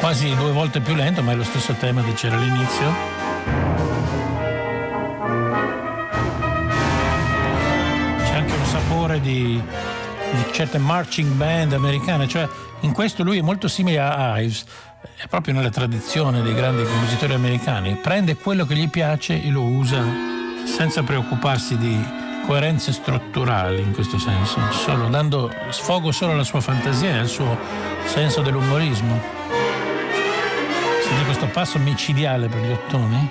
Quasi 0.00 0.34
due 0.34 0.50
volte 0.50 0.80
più 0.80 0.94
lento, 0.96 1.22
ma 1.22 1.32
è 1.32 1.34
lo 1.36 1.44
stesso 1.44 1.72
tema 1.74 2.02
che 2.02 2.14
c'era 2.14 2.36
all'inizio. 2.36 2.92
C'è 8.24 8.34
anche 8.34 8.52
un 8.52 8.64
sapore 8.64 9.20
di, 9.20 9.62
di 10.32 10.52
certe 10.52 10.78
marching 10.78 11.30
band 11.34 11.74
americane, 11.74 12.26
cioè 12.26 12.48
in 12.80 12.92
questo 12.92 13.22
lui 13.22 13.38
è 13.38 13.42
molto 13.42 13.68
simile 13.68 14.00
a 14.00 14.40
Ives 14.40 14.64
è 15.16 15.28
proprio 15.28 15.54
nella 15.54 15.70
tradizione 15.70 16.42
dei 16.42 16.54
grandi 16.54 16.82
compositori 16.82 17.32
americani, 17.32 17.94
prende 18.02 18.34
quello 18.34 18.66
che 18.66 18.74
gli 18.74 18.88
piace 18.88 19.40
e 19.40 19.48
lo 19.48 19.62
usa 19.62 20.37
senza 20.68 21.02
preoccuparsi 21.02 21.76
di 21.76 21.98
coerenze 22.46 22.92
strutturali 22.92 23.82
in 23.82 23.92
questo 23.92 24.18
senso, 24.18 24.60
solo 24.70 25.08
dando 25.08 25.50
sfogo 25.70 26.12
solo 26.12 26.32
alla 26.32 26.44
sua 26.44 26.60
fantasia 26.60 27.10
e 27.10 27.18
al 27.18 27.28
suo 27.28 27.56
senso 28.04 28.42
dell'umorismo. 28.42 29.20
Senti 31.02 31.24
questo 31.24 31.46
passo 31.46 31.78
micidiale 31.78 32.48
per 32.48 32.60
gli 32.60 32.70
ottoni? 32.70 33.30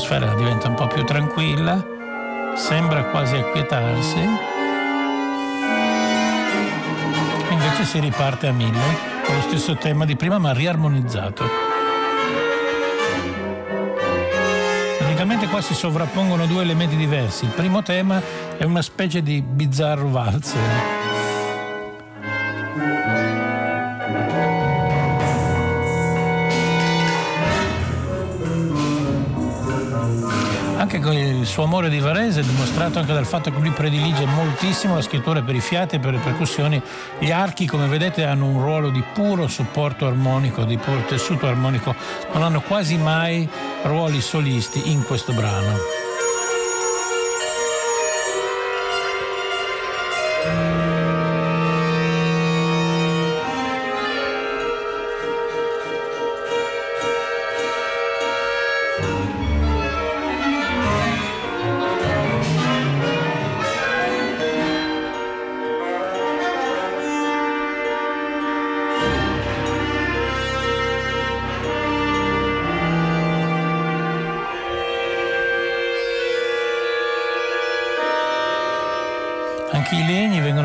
L'atmosfera 0.00 0.34
diventa 0.34 0.68
un 0.68 0.74
po' 0.74 0.86
più 0.86 1.04
tranquilla, 1.04 1.84
sembra 2.54 3.04
quasi 3.04 3.36
acquietarsi, 3.36 4.18
invece 7.50 7.84
si 7.84 8.00
riparte 8.00 8.46
a 8.46 8.52
mille 8.52 9.18
con 9.24 9.34
lo 9.34 9.42
stesso 9.42 9.76
tema 9.76 10.06
di 10.06 10.16
prima 10.16 10.38
ma 10.38 10.52
riarmonizzato. 10.52 11.44
Praticamente 14.98 15.48
qua 15.48 15.60
si 15.60 15.74
sovrappongono 15.74 16.46
due 16.46 16.62
elementi 16.62 16.96
diversi. 16.96 17.44
Il 17.44 17.50
primo 17.50 17.82
tema 17.82 18.22
è 18.56 18.64
una 18.64 18.82
specie 18.82 19.22
di 19.22 19.42
bizzarro 19.42 20.08
valzer 20.08 21.19
suo 31.60 31.68
amore 31.68 31.90
di 31.90 31.98
Varese 31.98 32.40
è 32.40 32.42
dimostrato 32.42 33.00
anche 33.00 33.12
dal 33.12 33.26
fatto 33.26 33.50
che 33.50 33.58
lui 33.58 33.70
predilige 33.70 34.24
moltissimo 34.24 34.94
la 34.94 35.02
scrittura 35.02 35.42
per 35.42 35.54
i 35.54 35.60
fiati 35.60 35.96
e 35.96 35.98
per 35.98 36.14
le 36.14 36.18
percussioni. 36.18 36.80
Gli 37.18 37.30
archi, 37.30 37.66
come 37.66 37.86
vedete, 37.86 38.24
hanno 38.24 38.46
un 38.46 38.62
ruolo 38.62 38.88
di 38.88 39.04
puro 39.12 39.46
supporto 39.46 40.06
armonico, 40.06 40.64
di 40.64 40.78
puro 40.78 41.02
tessuto 41.02 41.46
armonico, 41.46 41.94
non 42.32 42.44
hanno 42.44 42.62
quasi 42.62 42.96
mai 42.96 43.46
ruoli 43.82 44.22
solisti 44.22 44.90
in 44.90 45.04
questo 45.04 45.34
brano. 45.34 45.76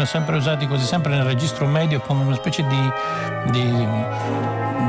Sempre 0.05 0.37
usati 0.37 0.67
così, 0.67 0.85
sempre 0.85 1.15
nel 1.15 1.23
registro 1.23 1.65
medio 1.65 1.99
come 1.99 2.23
una 2.23 2.35
specie 2.35 2.65
di, 2.67 2.91
di 3.51 3.87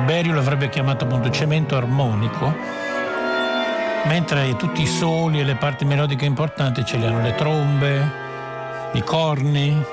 Berio 0.04 0.34
l'avrebbe 0.34 0.68
chiamato 0.68 1.04
appunto 1.04 1.30
cemento 1.30 1.76
armonico, 1.76 2.54
mentre 4.04 4.54
tutti 4.56 4.82
i 4.82 4.86
soli 4.86 5.40
e 5.40 5.44
le 5.44 5.56
parti 5.56 5.84
melodiche 5.84 6.24
importanti 6.24 6.84
ce 6.84 6.96
li 6.96 7.06
hanno 7.06 7.20
le 7.20 7.34
trombe, 7.34 8.12
i 8.92 9.02
corni, 9.02 9.84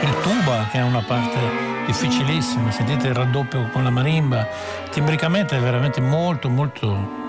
il 0.00 0.20
tuba 0.22 0.66
che 0.70 0.78
è 0.78 0.82
una 0.82 1.02
parte 1.02 1.38
difficilissima, 1.86 2.70
sentite 2.70 3.08
il 3.08 3.14
raddoppio 3.14 3.68
con 3.72 3.84
la 3.84 3.90
marimba, 3.90 4.46
timbricamente 4.90 5.56
è 5.56 5.60
veramente 5.60 6.00
molto 6.00 6.48
molto 6.48 7.24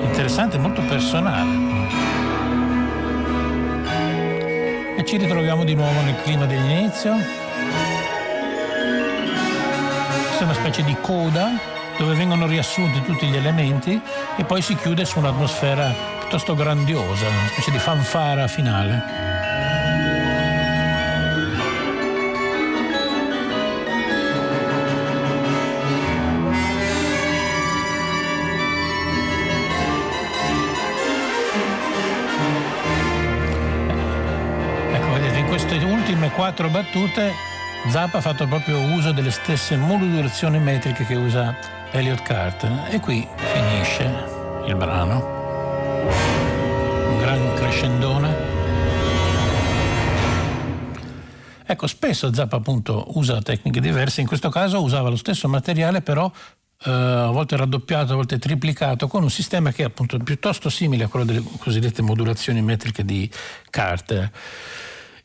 interessante, 0.00 0.58
molto 0.58 0.80
personale 0.82 2.29
ci 5.10 5.16
ritroviamo 5.16 5.64
di 5.64 5.74
nuovo 5.74 6.00
nel 6.02 6.14
clima 6.22 6.46
dell'inizio. 6.46 7.16
Questa 10.26 10.38
è 10.38 10.44
una 10.44 10.54
specie 10.54 10.84
di 10.84 10.96
coda 11.00 11.50
dove 11.98 12.14
vengono 12.14 12.46
riassunti 12.46 13.02
tutti 13.02 13.26
gli 13.26 13.34
elementi 13.34 14.00
e 14.36 14.44
poi 14.44 14.62
si 14.62 14.76
chiude 14.76 15.04
su 15.04 15.18
un'atmosfera 15.18 15.92
piuttosto 16.20 16.54
grandiosa, 16.54 17.26
una 17.26 17.48
specie 17.50 17.72
di 17.72 17.78
fanfara 17.78 18.46
finale. 18.46 19.29
Quattro 36.50 36.68
battute 36.68 37.32
Zappa 37.90 38.18
ha 38.18 38.20
fatto 38.20 38.44
proprio 38.48 38.80
uso 38.80 39.12
delle 39.12 39.30
stesse 39.30 39.76
modulazioni 39.76 40.58
metriche 40.58 41.06
che 41.06 41.14
usa 41.14 41.56
Elliot 41.92 42.22
Carter 42.22 42.88
e 42.90 42.98
qui 42.98 43.24
finisce 43.36 44.02
il 44.66 44.74
brano. 44.74 45.24
Un 47.08 47.18
gran 47.18 47.54
crescendone. 47.54 48.36
Ecco, 51.64 51.86
spesso 51.86 52.34
Zappa 52.34 52.56
appunto 52.56 53.12
usa 53.14 53.40
tecniche 53.40 53.80
diverse, 53.80 54.20
in 54.20 54.26
questo 54.26 54.48
caso 54.48 54.82
usava 54.82 55.08
lo 55.08 55.16
stesso 55.16 55.48
materiale 55.48 56.02
però 56.02 56.28
eh, 56.84 56.90
a 56.90 57.30
volte 57.30 57.56
raddoppiato, 57.56 58.12
a 58.14 58.16
volte 58.16 58.40
triplicato, 58.40 59.06
con 59.06 59.22
un 59.22 59.30
sistema 59.30 59.70
che 59.70 59.84
è 59.84 59.86
appunto 59.86 60.18
piuttosto 60.18 60.68
simile 60.68 61.04
a 61.04 61.08
quello 61.08 61.24
delle 61.24 61.44
cosiddette 61.60 62.02
modulazioni 62.02 62.60
metriche 62.60 63.04
di 63.04 63.30
Carter. 63.70 64.32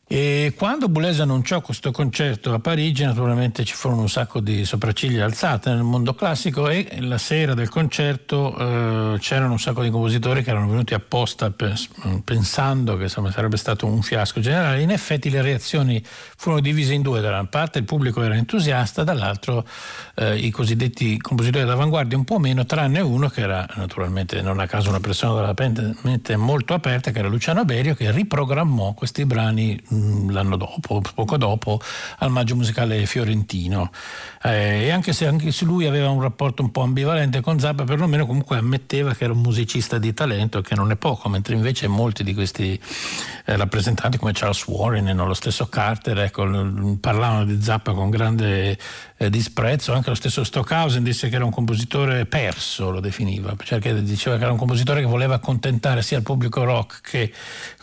E 0.08 0.54
quando 0.56 0.88
Boulez 0.88 1.18
annunciò 1.18 1.60
questo 1.60 1.90
concerto 1.90 2.54
a 2.54 2.60
Parigi, 2.60 3.02
naturalmente 3.02 3.64
ci 3.64 3.74
furono 3.74 4.02
un 4.02 4.08
sacco 4.08 4.38
di 4.38 4.64
sopracciglia 4.64 5.24
alzate 5.24 5.70
nel 5.70 5.82
mondo 5.82 6.14
classico 6.14 6.68
e 6.68 6.98
la 7.00 7.18
sera 7.18 7.54
del 7.54 7.68
concerto 7.68 8.56
eh, 8.56 9.18
c'erano 9.18 9.50
un 9.50 9.58
sacco 9.58 9.82
di 9.82 9.90
compositori 9.90 10.44
che 10.44 10.50
erano 10.50 10.68
venuti 10.68 10.94
apposta 10.94 11.52
pensando 12.22 12.96
che 12.96 13.02
insomma, 13.02 13.32
sarebbe 13.32 13.56
stato 13.56 13.86
un 13.86 14.00
fiasco 14.00 14.38
generale. 14.38 14.80
In 14.80 14.92
effetti 14.92 15.28
le 15.28 15.42
reazioni 15.42 16.00
furono 16.04 16.60
divise 16.60 16.94
in 16.94 17.02
due, 17.02 17.20
da 17.20 17.30
una 17.30 17.46
parte 17.46 17.78
il 17.78 17.84
pubblico 17.84 18.22
era 18.22 18.36
entusiasta, 18.36 19.02
dall'altro 19.02 19.66
eh, 20.14 20.36
i 20.36 20.50
cosiddetti 20.50 21.18
compositori 21.18 21.64
d'avanguardia 21.64 22.16
un 22.16 22.24
po' 22.24 22.38
meno, 22.38 22.64
tranne 22.64 23.00
uno 23.00 23.28
che 23.28 23.40
era 23.40 23.66
naturalmente 23.74 24.40
non 24.40 24.60
a 24.60 24.68
caso 24.68 24.88
una 24.88 25.00
persona 25.00 25.34
dalla 25.34 25.54
mente 26.02 26.36
molto 26.36 26.74
aperta, 26.74 27.10
che 27.10 27.18
era 27.18 27.26
Luciano 27.26 27.64
Berio, 27.64 27.96
che 27.96 28.12
riprogrammò 28.12 28.92
questi 28.92 29.26
brani 29.26 29.94
Mm, 29.95 29.95
l'anno 30.30 30.56
dopo, 30.56 31.00
poco 31.14 31.36
dopo, 31.36 31.80
al 32.18 32.30
Maggio 32.30 32.56
Musicale 32.56 33.06
Fiorentino. 33.06 33.90
Eh, 34.42 34.84
e 34.84 34.90
anche 34.90 35.12
se, 35.12 35.26
anche 35.26 35.50
se, 35.52 35.64
lui 35.64 35.86
aveva 35.86 36.08
un 36.08 36.20
rapporto 36.20 36.62
un 36.62 36.70
po' 36.70 36.82
ambivalente 36.82 37.40
con 37.40 37.58
Zappa, 37.58 37.84
perlomeno 37.84 38.26
comunque 38.26 38.58
ammetteva 38.58 39.14
che 39.14 39.24
era 39.24 39.32
un 39.32 39.40
musicista 39.40 39.98
di 39.98 40.14
talento, 40.14 40.60
che 40.60 40.74
non 40.74 40.90
è 40.90 40.96
poco, 40.96 41.28
mentre 41.28 41.54
invece 41.54 41.88
molti 41.88 42.22
di 42.22 42.34
questi 42.34 42.80
eh, 43.44 43.56
rappresentanti 43.56 44.18
come 44.18 44.32
Charles 44.32 44.66
Warren 44.66 45.08
e 45.08 45.14
lo 45.14 45.34
stesso 45.34 45.66
Carter 45.66 46.18
ecco, 46.20 46.44
parlavano 47.00 47.44
di 47.44 47.60
Zappa 47.62 47.92
con 47.92 48.10
grande 48.10 48.78
eh, 49.18 49.30
disprezzo, 49.30 49.92
anche 49.92 50.10
lo 50.10 50.14
stesso 50.14 50.44
Stockhausen 50.44 51.02
disse 51.02 51.28
che 51.28 51.36
era 51.36 51.44
un 51.44 51.50
compositore 51.50 52.26
perso, 52.26 52.90
lo 52.90 53.00
definiva, 53.00 53.54
cioè 53.62 53.78
che 53.78 54.02
diceva 54.02 54.36
che 54.36 54.42
era 54.42 54.52
un 54.52 54.58
compositore 54.58 55.00
che 55.00 55.06
voleva 55.06 55.36
accontentare 55.36 56.02
sia 56.02 56.18
il 56.18 56.22
pubblico 56.22 56.64
rock 56.64 57.00
che 57.00 57.32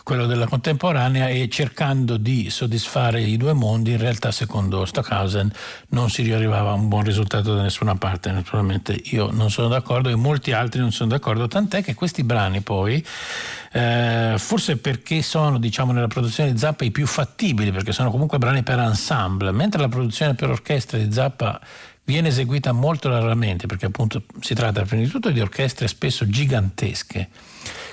quello 0.04 0.26
della 0.26 0.46
contemporanea 0.46 1.28
e 1.28 1.48
cercando 1.48 2.18
di 2.18 2.50
soddisfare 2.50 3.22
i 3.22 3.38
due 3.38 3.54
mondi, 3.54 3.92
in 3.92 3.98
realtà 3.98 4.30
secondo 4.30 4.84
Stockhausen 4.84 5.50
non 5.88 6.10
si 6.10 6.30
arrivava 6.30 6.70
a 6.70 6.74
un 6.74 6.88
buon 6.88 7.04
risultato 7.04 7.54
da 7.54 7.62
nessuna 7.62 7.96
parte. 7.96 8.30
Naturalmente 8.30 8.92
io 8.92 9.30
non 9.30 9.50
sono 9.50 9.68
d'accordo 9.68 10.10
e 10.10 10.14
molti 10.14 10.52
altri 10.52 10.80
non 10.80 10.92
sono 10.92 11.08
d'accordo, 11.08 11.48
tant'è 11.48 11.82
che 11.82 11.94
questi 11.94 12.22
brani 12.22 12.60
poi, 12.60 13.04
eh, 13.76 14.34
forse 14.38 14.76
perché 14.76 15.20
sono 15.20 15.58
diciamo 15.58 15.90
nella 15.90 16.06
produzione 16.06 16.52
di 16.52 16.58
Zappa 16.58 16.84
i 16.84 16.92
più 16.92 17.08
fattibili, 17.08 17.72
perché 17.72 17.90
sono 17.90 18.08
comunque 18.08 18.38
brani 18.38 18.62
per 18.62 18.78
ensemble, 18.78 19.50
mentre 19.50 19.80
la 19.80 19.88
produzione 19.88 20.36
per 20.36 20.48
orchestra 20.48 20.96
di 20.96 21.12
Zappa 21.12 21.60
viene 22.04 22.28
eseguita 22.28 22.70
molto 22.70 23.08
raramente 23.08 23.66
perché 23.66 23.86
appunto 23.86 24.24
si 24.40 24.54
tratta 24.54 24.82
prima 24.82 25.02
di 25.02 25.08
tutto 25.08 25.30
di 25.30 25.40
orchestre 25.40 25.88
spesso 25.88 26.28
gigantesche 26.28 27.30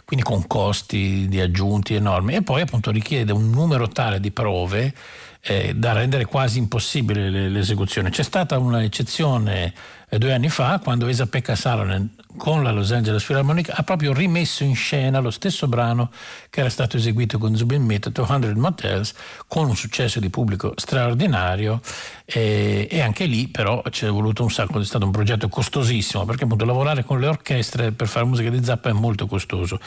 quindi 0.04 0.26
con 0.26 0.46
costi 0.48 1.30
di 1.30 1.40
aggiunti 1.40 1.96
enormi 1.96 2.36
e 2.36 2.42
poi 2.42 2.60
appunto 2.60 2.92
richiede 2.92 3.32
un 3.32 3.50
numero 3.50 3.88
tale 3.88 4.20
di 4.20 4.32
prove 4.32 4.94
eh, 5.42 5.74
da 5.74 5.94
rendere 5.94 6.26
quasi 6.26 6.60
impossibile 6.60 7.50
l'esecuzione. 7.50 8.10
C'è 8.10 8.24
stata 8.24 8.58
un'eccezione 8.58 9.74
due 10.18 10.34
anni 10.34 10.50
fa 10.50 10.80
quando 10.84 11.08
Esa 11.08 11.26
Pekka 11.26 11.56
Salonen 11.56 12.10
con 12.38 12.64
la 12.64 12.72
Los 12.72 12.92
Angeles 12.92 13.24
Philharmonic 13.24 13.72
ha 13.74 13.84
proprio 13.84 14.14
rimesso 14.14 14.64
in 14.64 14.76
scena 14.76 15.20
lo 15.20 15.32
stesso 15.32 15.68
brano 15.68 16.12
che 16.50 16.62
era 16.62 16.70
stato 16.70 16.98
eseguito 16.98 17.38
con 17.38 17.56
Zubin 17.56 17.84
Mehta 17.84 18.10
200 18.10 18.60
Motels 18.60 19.14
con 19.48 19.68
un 19.68 19.76
successo 19.76 20.20
di 20.20 20.30
pubblico 20.30 20.74
straordinario 20.76 21.82
e, 22.26 22.88
e, 22.90 23.02
anche 23.02 23.26
lì 23.26 23.48
però 23.48 23.84
ci 23.90 24.06
è 24.06 24.10
voluto 24.10 24.44
un 24.44 24.50
sacco, 24.50 24.80
è 24.80 24.86
stato 24.86 25.06
un 25.06 25.12
progetto 25.12 25.48
costosissimo 25.50 26.26
perché 26.26 26.46
appunto 26.46 26.66
lavorare 26.66 27.04
con 27.04 27.20
le 27.20 27.28
orchestre 27.28 27.92
per 27.92 28.08
fare 28.08 28.26
musica 28.26 28.50
di 28.50 28.64
Zappa 28.64 28.90
è 28.90 28.94
molto 28.94 29.28
costoso. 29.28 29.80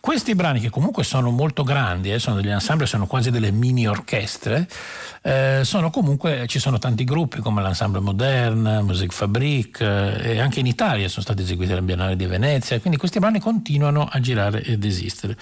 Questi 0.00 0.34
brani 0.34 0.60
che 0.60 0.70
comunque 0.70 1.04
sono 1.04 1.30
molto 1.30 1.64
grandi, 1.64 2.12
eh, 2.12 2.18
sono 2.18 2.36
degli 2.36 2.50
ensemble, 2.50 2.86
sono 2.86 3.06
quasi 3.06 3.30
delle 3.30 3.50
mini 3.50 3.88
orchestre, 3.88 4.68
eh, 5.22 5.60
sono 5.64 5.90
comunque, 5.90 6.46
ci 6.46 6.60
sono 6.60 6.78
tanti 6.78 7.04
gruppi 7.04 7.40
come 7.40 7.62
l'Ensemble 7.62 8.00
Moderne, 8.00 8.82
Music 8.82 9.12
Fabrique 9.12 9.67
eh, 9.78 10.32
e 10.34 10.40
anche 10.40 10.60
in 10.60 10.66
Italia 10.66 11.08
sono 11.08 11.22
stati 11.22 11.42
eseguiti 11.42 11.72
alla 11.72 11.82
Biennale 11.82 12.16
di 12.16 12.26
Venezia, 12.26 12.80
quindi 12.80 12.98
questi 12.98 13.18
brani 13.18 13.40
continuano 13.40 14.08
a 14.10 14.20
girare 14.20 14.62
ed 14.62 14.84
esistere. 14.84 15.36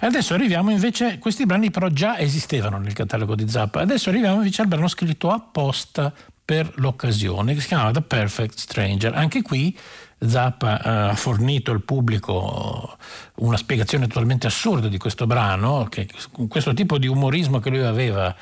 Adesso 0.00 0.34
arriviamo 0.34 0.70
invece, 0.70 1.18
questi 1.18 1.46
brani 1.46 1.70
però 1.70 1.88
già 1.88 2.18
esistevano 2.18 2.78
nel 2.78 2.92
catalogo 2.92 3.34
di 3.34 3.48
Zappa, 3.48 3.80
adesso 3.80 4.10
arriviamo 4.10 4.36
invece 4.36 4.62
al 4.62 4.68
brano 4.68 4.88
scritto 4.88 5.30
apposta 5.30 6.12
per 6.44 6.70
l'occasione 6.76 7.54
che 7.54 7.60
si 7.60 7.68
chiama 7.68 7.90
The 7.90 8.02
Perfect 8.02 8.58
Stranger. 8.58 9.14
Anche 9.14 9.40
qui 9.40 9.76
Zappa 10.18 10.80
eh, 10.80 11.10
ha 11.10 11.14
fornito 11.14 11.70
al 11.70 11.82
pubblico 11.82 12.96
una 13.36 13.56
spiegazione 13.56 14.06
totalmente 14.06 14.46
assurda 14.46 14.88
di 14.88 14.98
questo 14.98 15.26
brano, 15.26 15.86
che, 15.88 16.08
questo 16.48 16.74
tipo 16.74 16.98
di 16.98 17.06
umorismo 17.06 17.60
che 17.60 17.70
lui 17.70 17.82
aveva 17.82 18.34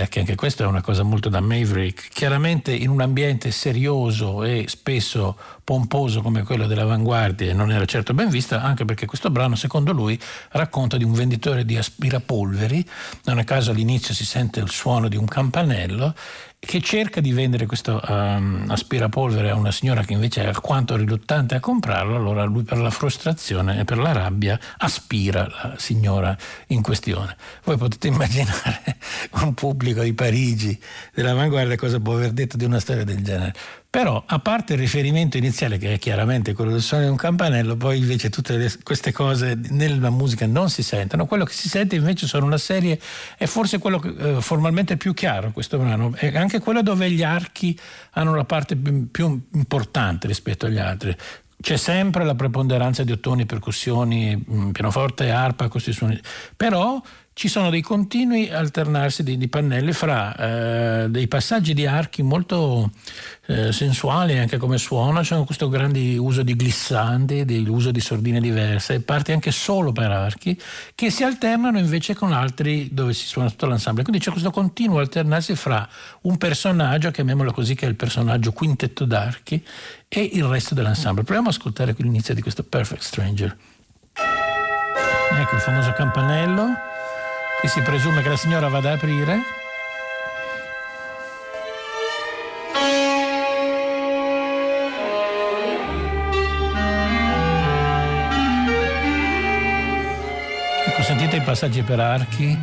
eh, 0.00 0.08
che 0.08 0.20
anche 0.20 0.34
questa 0.34 0.64
è 0.64 0.66
una 0.66 0.80
cosa 0.80 1.02
molto 1.02 1.28
da 1.28 1.40
Maverick, 1.40 2.08
chiaramente 2.08 2.72
in 2.72 2.88
un 2.88 3.02
ambiente 3.02 3.50
serioso 3.50 4.44
e 4.44 4.64
spesso 4.66 5.36
pomposo 5.62 6.22
come 6.22 6.42
quello 6.42 6.66
dell'avanguardia 6.66 7.52
non 7.54 7.70
era 7.70 7.84
certo 7.84 8.14
ben 8.14 8.30
vista, 8.30 8.62
anche 8.62 8.84
perché 8.84 9.06
questo 9.06 9.30
brano, 9.30 9.56
secondo 9.56 9.92
lui, 9.92 10.18
racconta 10.52 10.96
di 10.96 11.04
un 11.04 11.12
venditore 11.12 11.64
di 11.64 11.76
aspirapolveri, 11.76 12.84
non 13.24 13.38
a 13.38 13.44
caso 13.44 13.72
all'inizio 13.72 14.14
si 14.14 14.24
sente 14.24 14.60
il 14.60 14.70
suono 14.70 15.08
di 15.08 15.16
un 15.16 15.26
campanello 15.26 16.14
che 16.62 16.82
cerca 16.82 17.22
di 17.22 17.32
vendere 17.32 17.64
questo 17.64 18.00
um, 18.06 18.66
aspirapolvere 18.68 19.48
a 19.48 19.54
una 19.54 19.72
signora 19.72 20.02
che 20.04 20.12
invece 20.12 20.42
è 20.42 20.46
alquanto 20.46 20.94
riluttante 20.94 21.54
a 21.54 21.60
comprarlo, 21.60 22.14
allora 22.14 22.44
lui 22.44 22.64
per 22.64 22.76
la 22.76 22.90
frustrazione 22.90 23.80
e 23.80 23.84
per 23.84 23.96
la 23.96 24.12
rabbia 24.12 24.60
aspira 24.76 25.48
la 25.48 25.74
signora 25.78 26.36
in 26.66 26.82
questione. 26.82 27.34
Voi 27.64 27.78
potete 27.78 28.08
immaginare 28.12 28.98
un 29.40 29.54
pubblico 29.54 30.02
di 30.02 30.12
Parigi 30.12 30.78
dell'avanguardia 31.14 31.76
cosa 31.76 31.98
può 31.98 32.14
aver 32.14 32.32
detto 32.32 32.58
di 32.58 32.64
una 32.64 32.78
storia 32.78 33.04
del 33.04 33.24
genere. 33.24 33.54
Però, 33.90 34.22
a 34.24 34.38
parte 34.38 34.74
il 34.74 34.78
riferimento 34.78 35.36
iniziale, 35.36 35.76
che 35.76 35.94
è 35.94 35.98
chiaramente 35.98 36.52
quello 36.52 36.70
del 36.70 36.80
suono 36.80 37.02
di 37.02 37.10
un 37.10 37.16
campanello, 37.16 37.76
poi 37.76 37.98
invece 37.98 38.30
tutte 38.30 38.56
le, 38.56 38.72
queste 38.84 39.10
cose 39.10 39.58
nella 39.70 40.10
musica 40.10 40.46
non 40.46 40.70
si 40.70 40.84
sentono. 40.84 41.26
Quello 41.26 41.42
che 41.42 41.52
si 41.52 41.68
sente 41.68 41.96
invece 41.96 42.28
sono 42.28 42.46
una 42.46 42.56
serie, 42.56 43.00
è 43.36 43.46
forse 43.46 43.78
quello 43.78 43.98
che, 43.98 44.14
eh, 44.16 44.40
formalmente 44.40 44.96
più 44.96 45.12
chiaro 45.12 45.50
questo 45.50 45.76
brano, 45.76 46.12
è 46.14 46.36
anche 46.36 46.60
quello 46.60 46.82
dove 46.82 47.10
gli 47.10 47.24
archi 47.24 47.76
hanno 48.12 48.32
la 48.36 48.44
parte 48.44 48.76
più, 48.76 49.48
importante 49.54 50.28
rispetto 50.28 50.66
agli 50.66 50.78
altri 50.78 51.16
c'è 51.60 51.76
sempre 51.76 52.24
la 52.24 52.34
preponderanza 52.34 53.04
di 53.04 53.12
ottoni, 53.12 53.44
percussioni, 53.44 54.34
mm, 54.34 54.70
pianoforte, 54.70 55.30
arpa, 55.30 55.68
questi 55.68 55.92
suoni, 55.92 56.18
però 56.56 56.98
ci 57.40 57.48
sono 57.48 57.70
dei 57.70 57.80
continui 57.80 58.50
alternarsi 58.50 59.22
di, 59.22 59.38
di 59.38 59.48
pannelli 59.48 59.94
fra 59.94 60.36
eh, 60.36 61.08
dei 61.08 61.26
passaggi 61.26 61.72
di 61.72 61.86
archi 61.86 62.22
molto 62.22 62.90
eh, 63.46 63.72
sensuali 63.72 64.36
anche 64.36 64.58
come 64.58 64.76
suono, 64.76 65.22
c'è 65.22 65.42
questo 65.46 65.70
grande 65.70 66.18
uso 66.18 66.42
di 66.42 66.54
glissanti, 66.54 67.64
l'uso 67.64 67.92
di 67.92 68.00
sordine 68.00 68.42
diverse, 68.42 69.00
parti 69.00 69.32
anche 69.32 69.52
solo 69.52 69.90
per 69.90 70.10
archi 70.10 70.60
che 70.94 71.08
si 71.08 71.24
alternano 71.24 71.78
invece 71.78 72.14
con 72.14 72.34
altri 72.34 72.90
dove 72.92 73.14
si 73.14 73.24
suona 73.24 73.48
tutto 73.48 73.64
l'ensemble. 73.64 74.02
Quindi 74.02 74.22
c'è 74.22 74.32
questo 74.32 74.50
continuo 74.50 74.98
alternarsi 74.98 75.56
fra 75.56 75.88
un 76.22 76.36
personaggio, 76.36 77.10
chiamiamolo 77.10 77.52
così, 77.52 77.74
che 77.74 77.86
è 77.86 77.88
il 77.88 77.96
personaggio 77.96 78.52
quintetto 78.52 79.06
d'archi, 79.06 79.64
e 80.08 80.28
il 80.34 80.44
resto 80.44 80.74
dell'ensemble. 80.74 81.22
Proviamo 81.22 81.48
ad 81.48 81.54
ascoltare 81.54 81.94
qui 81.94 82.04
l'inizio 82.04 82.34
di 82.34 82.42
questo 82.42 82.64
Perfect 82.64 83.00
Stranger. 83.00 83.56
Ecco 85.32 85.54
il 85.54 85.60
famoso 85.62 85.90
campanello. 85.92 86.88
Qui 87.60 87.68
si 87.68 87.82
presume 87.82 88.22
che 88.22 88.30
la 88.30 88.36
signora 88.38 88.68
vada 88.68 88.92
ad 88.92 88.96
aprire. 88.96 89.38
Ecco, 100.86 101.02
sentite 101.02 101.36
i 101.36 101.42
passaggi 101.42 101.82
per 101.82 102.00
archi, 102.00 102.58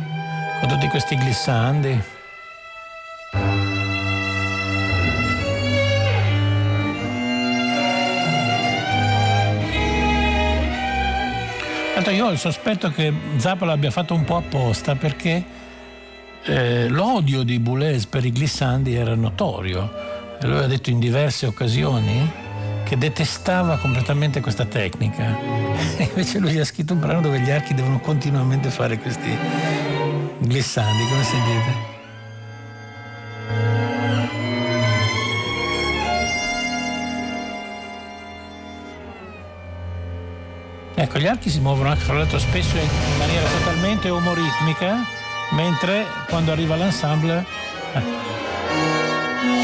con 0.58 0.68
tutti 0.68 0.88
questi 0.88 1.16
glissandi. 1.16 2.17
Tanto 12.08 12.22
io 12.22 12.30
ho 12.30 12.32
il 12.32 12.38
sospetto 12.38 12.90
che 12.90 13.12
Zappa 13.36 13.66
l'abbia 13.66 13.90
fatto 13.90 14.14
un 14.14 14.24
po' 14.24 14.36
apposta 14.36 14.94
perché 14.94 15.44
eh, 16.42 16.88
l'odio 16.88 17.42
di 17.42 17.58
Boulez 17.58 18.06
per 18.06 18.24
i 18.24 18.32
glissandi 18.32 18.94
era 18.94 19.14
notorio. 19.14 19.92
E 20.40 20.46
lui 20.46 20.56
ha 20.56 20.66
detto 20.66 20.88
in 20.88 21.00
diverse 21.00 21.44
occasioni 21.44 22.30
che 22.82 22.96
detestava 22.96 23.76
completamente 23.76 24.40
questa 24.40 24.64
tecnica. 24.64 25.38
E 25.98 26.04
invece 26.08 26.38
lui 26.38 26.58
ha 26.58 26.64
scritto 26.64 26.94
un 26.94 27.00
brano 27.00 27.20
dove 27.20 27.40
gli 27.40 27.50
archi 27.50 27.74
devono 27.74 28.00
continuamente 28.00 28.70
fare 28.70 28.98
questi 28.98 29.36
glissandi, 30.38 31.02
come 31.10 31.22
sentite? 31.22 31.97
Ecco, 41.00 41.20
gli 41.20 41.28
archi 41.28 41.48
si 41.48 41.60
muovono 41.60 41.90
anche 41.90 42.02
fra 42.02 42.14
l'altro 42.14 42.40
spesso 42.40 42.76
in 42.76 43.18
maniera 43.18 43.46
totalmente 43.50 44.10
omoritmica, 44.10 44.96
mentre 45.52 46.04
quando 46.28 46.50
arriva 46.50 46.74
l'ensemble 46.74 47.46
eh, 47.94 48.02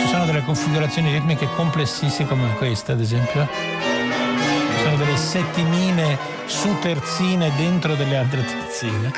ci 0.03 0.09
sono 0.09 0.27
delle 0.27 0.45
configurazioni 0.45 1.11
ritmiche 1.11 1.49
complessissime 1.57 2.29
come 2.29 2.55
questa, 2.55 2.93
ad 2.93 3.01
esempio. 3.01 3.49
Ci 3.51 4.83
sono 4.85 4.95
delle 4.95 5.17
settimine 5.17 6.17
su 6.47 6.79
terzine 6.79 7.51
dentro 7.57 7.97
delle 7.97 8.17
altre 8.17 8.45
terzine. 8.45 9.13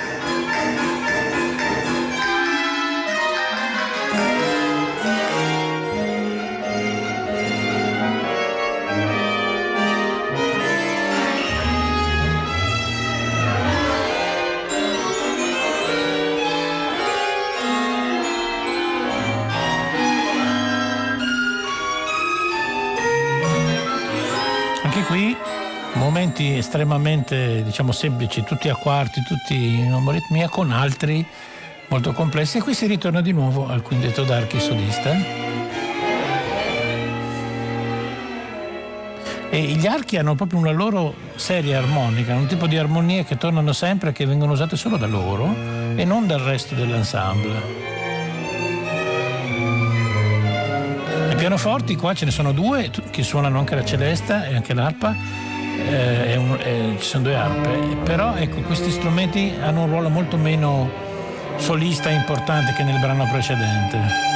Momenti 26.16 26.56
estremamente 26.56 27.62
diciamo, 27.62 27.92
semplici, 27.92 28.42
tutti 28.42 28.70
a 28.70 28.74
quarti, 28.74 29.20
tutti 29.22 29.80
in 29.80 29.92
omoritmia, 29.92 30.48
con 30.48 30.72
altri 30.72 31.22
molto 31.88 32.14
complessi. 32.14 32.56
E 32.56 32.62
qui 32.62 32.72
si 32.72 32.86
ritorna 32.86 33.20
di 33.20 33.32
nuovo 33.32 33.68
al 33.68 33.82
quintetto 33.82 34.24
d'archi 34.24 34.58
solista. 34.58 35.44
e 39.48 39.60
gli 39.60 39.86
archi 39.86 40.16
hanno 40.16 40.34
proprio 40.34 40.58
una 40.58 40.72
loro 40.72 41.14
serie 41.36 41.76
armonica, 41.76 42.34
un 42.34 42.46
tipo 42.46 42.66
di 42.66 42.76
armonie 42.76 43.24
che 43.24 43.38
tornano 43.38 43.72
sempre 43.72 44.10
e 44.10 44.12
che 44.12 44.26
vengono 44.26 44.52
usate 44.52 44.76
solo 44.76 44.96
da 44.96 45.06
loro 45.06 45.54
e 45.94 46.04
non 46.04 46.26
dal 46.26 46.40
resto 46.40 46.74
dell'ensemble. 46.74 47.84
I 51.30 51.34
pianoforti 51.36 51.94
qua 51.94 52.12
ce 52.12 52.24
ne 52.24 52.30
sono 52.32 52.52
due 52.52 52.90
che 53.10 53.22
suonano 53.22 53.58
anche 53.58 53.76
la 53.76 53.84
celesta 53.84 54.46
e 54.46 54.56
anche 54.56 54.74
l'arpa, 54.74 55.45
eh, 55.78 56.36
un, 56.36 56.58
eh, 56.62 56.96
ci 56.98 57.06
sono 57.06 57.24
due 57.24 57.34
arpe, 57.36 57.96
però 58.04 58.34
ecco, 58.34 58.60
questi 58.62 58.90
strumenti 58.90 59.54
hanno 59.60 59.82
un 59.82 59.88
ruolo 59.88 60.08
molto 60.08 60.36
meno 60.36 60.90
solista 61.56 62.10
e 62.10 62.14
importante 62.14 62.72
che 62.74 62.82
nel 62.82 62.98
brano 62.98 63.26
precedente. 63.30 64.26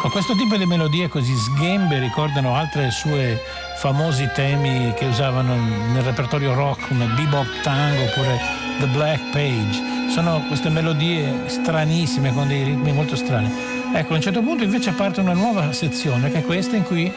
Con 0.00 0.10
questo 0.10 0.34
tipo 0.36 0.56
di 0.56 0.64
melodie 0.64 1.08
così 1.08 1.34
sghembe 1.36 1.98
ricordano 1.98 2.54
altri 2.54 2.90
suoi 2.90 3.36
famosi 3.76 4.30
temi 4.32 4.94
che 4.94 5.04
usavano 5.04 5.54
nel 5.92 6.02
repertorio 6.02 6.54
rock 6.54 6.88
come 6.88 7.04
Bebop 7.06 7.60
Tango 7.62 8.04
oppure 8.04 8.40
The 8.78 8.86
Black 8.86 9.30
Page. 9.32 10.10
Sono 10.10 10.42
queste 10.46 10.70
melodie 10.70 11.48
stranissime 11.48 12.32
con 12.32 12.48
dei 12.48 12.62
ritmi 12.62 12.92
molto 12.92 13.16
strani. 13.16 13.77
Ecco, 13.92 14.12
a 14.12 14.16
un 14.16 14.22
certo 14.22 14.42
punto 14.42 14.64
invece 14.64 14.92
parte 14.92 15.20
una 15.20 15.32
nuova 15.32 15.72
sezione 15.72 16.30
che 16.30 16.38
è 16.38 16.42
questa 16.44 16.76
in 16.76 16.84
cui 16.84 17.12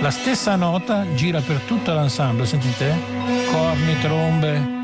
la 0.00 0.10
stessa 0.10 0.54
nota 0.56 1.04
gira 1.14 1.40
per 1.40 1.60
tutto 1.66 1.92
l'ensemble, 1.92 2.46
sentite? 2.46 2.94
Corni, 3.50 3.98
trombe, 4.00 4.77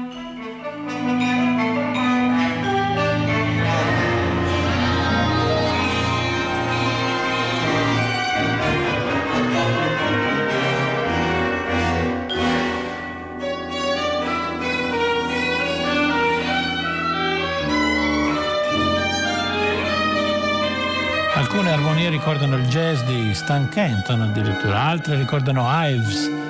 armonie 21.94 22.10
ricordano 22.10 22.56
il 22.56 22.66
jazz 22.66 23.02
di 23.02 23.32
Stan 23.34 23.68
Kenton 23.68 24.22
addirittura, 24.22 24.82
altre 24.82 25.16
ricordano 25.16 25.64
Ives 25.68 26.43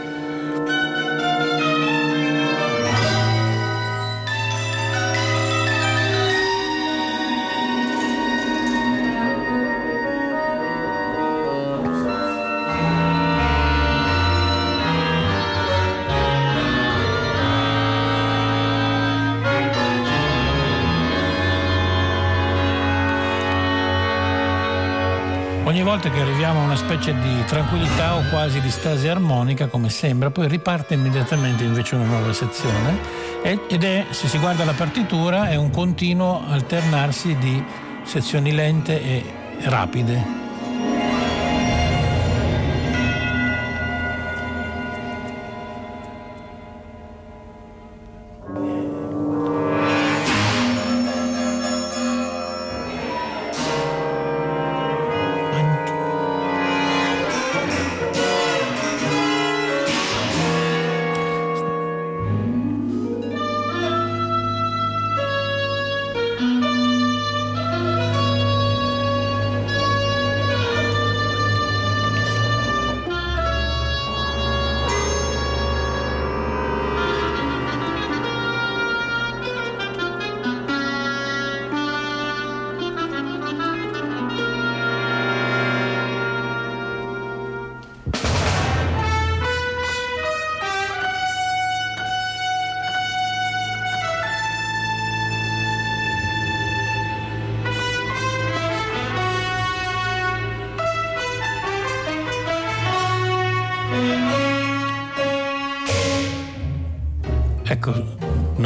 volta 25.95 26.11
che 26.11 26.23
arriviamo 26.23 26.61
a 26.61 26.65
una 26.65 26.75
specie 26.75 27.17
di 27.21 27.45
tranquillità 27.45 28.17
o 28.17 28.25
quasi 28.29 28.61
di 28.61 28.69
stasi 28.69 29.07
armonica, 29.07 29.69
come 29.69 29.91
sembra, 29.91 30.29
poi 30.29 30.49
riparte 30.49 30.95
immediatamente 30.95 31.63
invece 31.63 31.95
una 31.95 32.07
nuova 32.07 32.33
sezione 32.33 32.99
ed 33.43 33.85
è, 33.85 34.07
se 34.11 34.27
si 34.27 34.39
guarda 34.39 34.65
la 34.65 34.73
partitura, 34.73 35.49
è 35.49 35.55
un 35.55 35.71
continuo 35.71 36.43
alternarsi 36.49 37.37
di 37.37 37.63
sezioni 38.03 38.53
lente 38.53 39.01
e 39.01 39.25
rapide. 39.67 40.44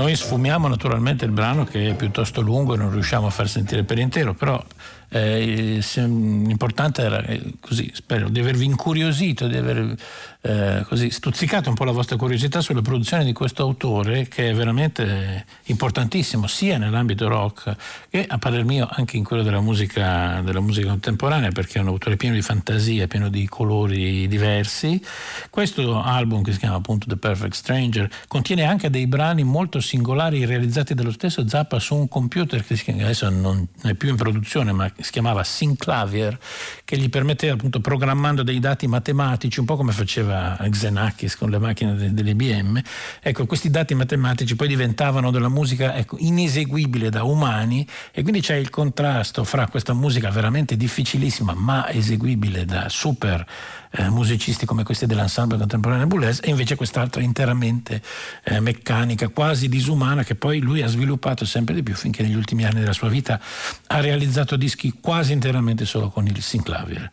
Noi 0.09 0.17
sfumiamo 0.17 0.69
naturalmente 0.69 1.27
il 1.27 1.33
brano 1.33 1.65
che 1.65 1.91
è 1.91 1.95
piuttosto 1.95 2.41
lungo 2.41 2.73
e 2.73 2.79
non 2.79 2.91
riusciamo 2.91 3.27
a 3.27 3.31
far 3.31 3.47
sentire 3.47 3.85
per 3.85 3.99
intero, 3.99 4.33
però 4.33 4.65
eh, 5.11 5.83
l'importante 5.95 7.03
era 7.03 7.25
eh, 7.25 7.55
così, 7.61 7.91
spero 7.95 8.29
di 8.29 8.41
avervi 8.41 8.65
incuriosito, 8.65 9.47
di 9.47 9.57
aver 9.57 9.97
eh, 10.41 10.85
così, 10.87 11.11
stuzzicato 11.11 11.69
un 11.69 11.75
po' 11.75 11.85
la 11.85 11.93
vostra 11.93 12.17
curiosità 12.17 12.61
sulla 12.61 12.83
produzione 12.83 13.25
di 13.25 13.33
questo 13.33 13.63
autore 13.63 14.29
che 14.29 14.51
è 14.51 14.55
veramente 14.55 15.47
importantissimo 15.65 16.47
sia 16.47 16.79
nell'ambito 16.79 17.27
rock 17.27 17.75
che 18.09 18.25
a 18.27 18.39
parer 18.39 18.65
mio 18.65 18.89
anche 18.91 19.17
in 19.17 19.25
quello 19.25 19.43
della 19.43 19.61
musica, 19.61 20.41
della 20.43 20.61
musica 20.61 20.89
contemporanea 20.89 21.51
perché 21.51 21.79
è 21.79 21.83
un 21.83 21.89
autore 21.89 22.17
pieno 22.17 22.35
di 22.35 22.43
fantasia, 22.43 23.07
pieno 23.07 23.29
di 23.29 23.49
colori 23.49 24.29
diversi. 24.29 25.03
Questo 25.51 26.01
album 26.01 26.43
che 26.43 26.53
si 26.53 26.59
chiama 26.59 26.77
appunto 26.77 27.07
The 27.09 27.17
Perfect 27.17 27.55
Stranger 27.55 28.09
contiene 28.29 28.65
anche 28.65 28.91
dei 28.91 29.07
brani 29.07 29.43
molto 29.43 29.81
singolari 29.81 30.45
realizzati 30.45 30.95
dallo 30.95 31.13
stesso 31.13 31.49
Zappa 31.49 31.79
su 31.79 31.95
un 31.97 32.09
computer 32.09 32.65
che 32.65 32.93
adesso 32.93 33.29
non 33.31 33.67
è 33.83 33.95
più 33.95 34.11
in 34.11 34.17
produzione 34.17 34.73
ma 34.73 34.91
si 35.01 35.13
chiamava 35.13 35.45
Synclavier 35.45 36.39
che 36.85 36.97
gli 36.97 37.09
permetteva 37.09 37.55
appunto 37.55 37.81
programmando 37.81 38.43
dei 38.43 38.59
dati 38.59 38.87
matematici 38.87 39.61
un 39.61 39.67
po' 39.67 39.77
come 39.77 39.93
faceva 39.93 40.57
Xenakis 40.59 41.37
con 41.37 41.51
le 41.51 41.59
macchine 41.59 42.13
dell'IBM, 42.13 42.81
ecco, 43.21 43.47
questi 43.47 43.71
dati 43.71 43.95
matematici 43.95 44.57
poi 44.57 44.69
diventavano 44.69 45.31
della 45.31 45.49
musica 45.49 45.95
ecco, 45.95 46.17
ineseguibile 46.19 47.11
da 47.11 47.25
umani 47.25 47.87
e 48.13 48.23
quindi 48.23 48.41
c'è 48.41 48.57
il 48.57 48.71
contrasto 48.71 49.45
fra 49.45 49.69
questa 49.69 49.93
musica 49.93 50.31
veramente 50.31 50.77
difficilissima 50.77 51.55
ma 51.55 51.91
eseguibile 51.91 52.65
da 52.65 52.89
super 52.89 53.47
eh, 53.91 54.09
musicisti 54.09 54.67
come 54.67 54.83
questi 54.83 55.07
dell'ensemble 55.07 55.59
contemporaneo 55.59 56.07
Boulez 56.07 56.41
e 56.43 56.51
invece 56.51 56.77
quest'altra 56.77 57.23
interamente 57.23 58.03
eh, 58.45 58.61
meccanica, 58.61 59.29
quasi 59.29 59.69
disumana 59.69 60.25
che 60.25 60.35
poi 60.35 60.61
lui 60.61 60.83
ha 60.83 60.87
sviluppato 60.87 61.45
sempre 61.45 61.75
di 61.75 61.83
più 61.83 61.95
finché 61.95 62.23
negli 62.23 62.35
ultimi 62.35 62.65
anni 62.65 62.81
della 62.81 62.93
sua 62.93 63.09
vita 63.09 63.41
ha 63.87 64.01
realizzato 64.01 64.57
dischi 64.57 64.99
quasi 65.01 65.33
interamente 65.33 65.85
solo 65.85 66.09
con 66.11 66.27
il 66.27 66.43
synclavier. 66.43 67.11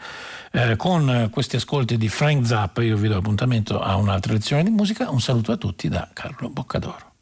Eh, 0.52 0.76
con 0.76 1.30
questi 1.32 1.58
ascolti 1.58 1.98
di 1.98 2.08
Frank 2.08 2.46
Zappa 2.46 2.82
io 2.82 2.98
vi 2.98 3.08
do 3.08 3.18
appuntamento 3.18 3.82
a 3.82 3.96
un'altra 3.96 4.34
lezione 4.34 4.64
di 4.64 4.70
musica. 4.70 5.10
Un 5.10 5.22
saluto 5.22 5.52
a 5.52 5.58
tutti 5.58 5.90
da 5.90 6.10
Carlo 6.14 6.50
Boccadoro. 6.50 7.14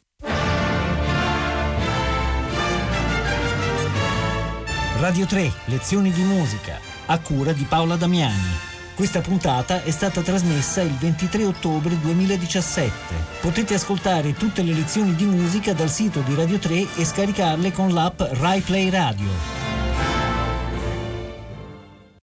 Radio 4.98 5.26
3, 5.26 5.52
lezioni 5.66 6.10
di 6.12 6.22
musica, 6.22 6.78
a 7.06 7.18
cura 7.18 7.52
di 7.52 7.64
Paola 7.64 7.96
Damiani. 7.96 8.73
Questa 8.94 9.20
puntata 9.20 9.82
è 9.82 9.90
stata 9.90 10.20
trasmessa 10.20 10.80
il 10.80 10.92
23 10.92 11.44
ottobre 11.44 11.98
2017. 11.98 12.92
Potete 13.40 13.74
ascoltare 13.74 14.34
tutte 14.34 14.62
le 14.62 14.72
lezioni 14.72 15.16
di 15.16 15.24
musica 15.24 15.72
dal 15.72 15.90
sito 15.90 16.20
di 16.20 16.32
Radio 16.36 16.58
3 16.58 16.86
e 16.94 17.04
scaricarle 17.04 17.72
con 17.72 17.92
l'app 17.92 18.20
RaiPlay 18.20 18.90
Radio. 18.90 19.63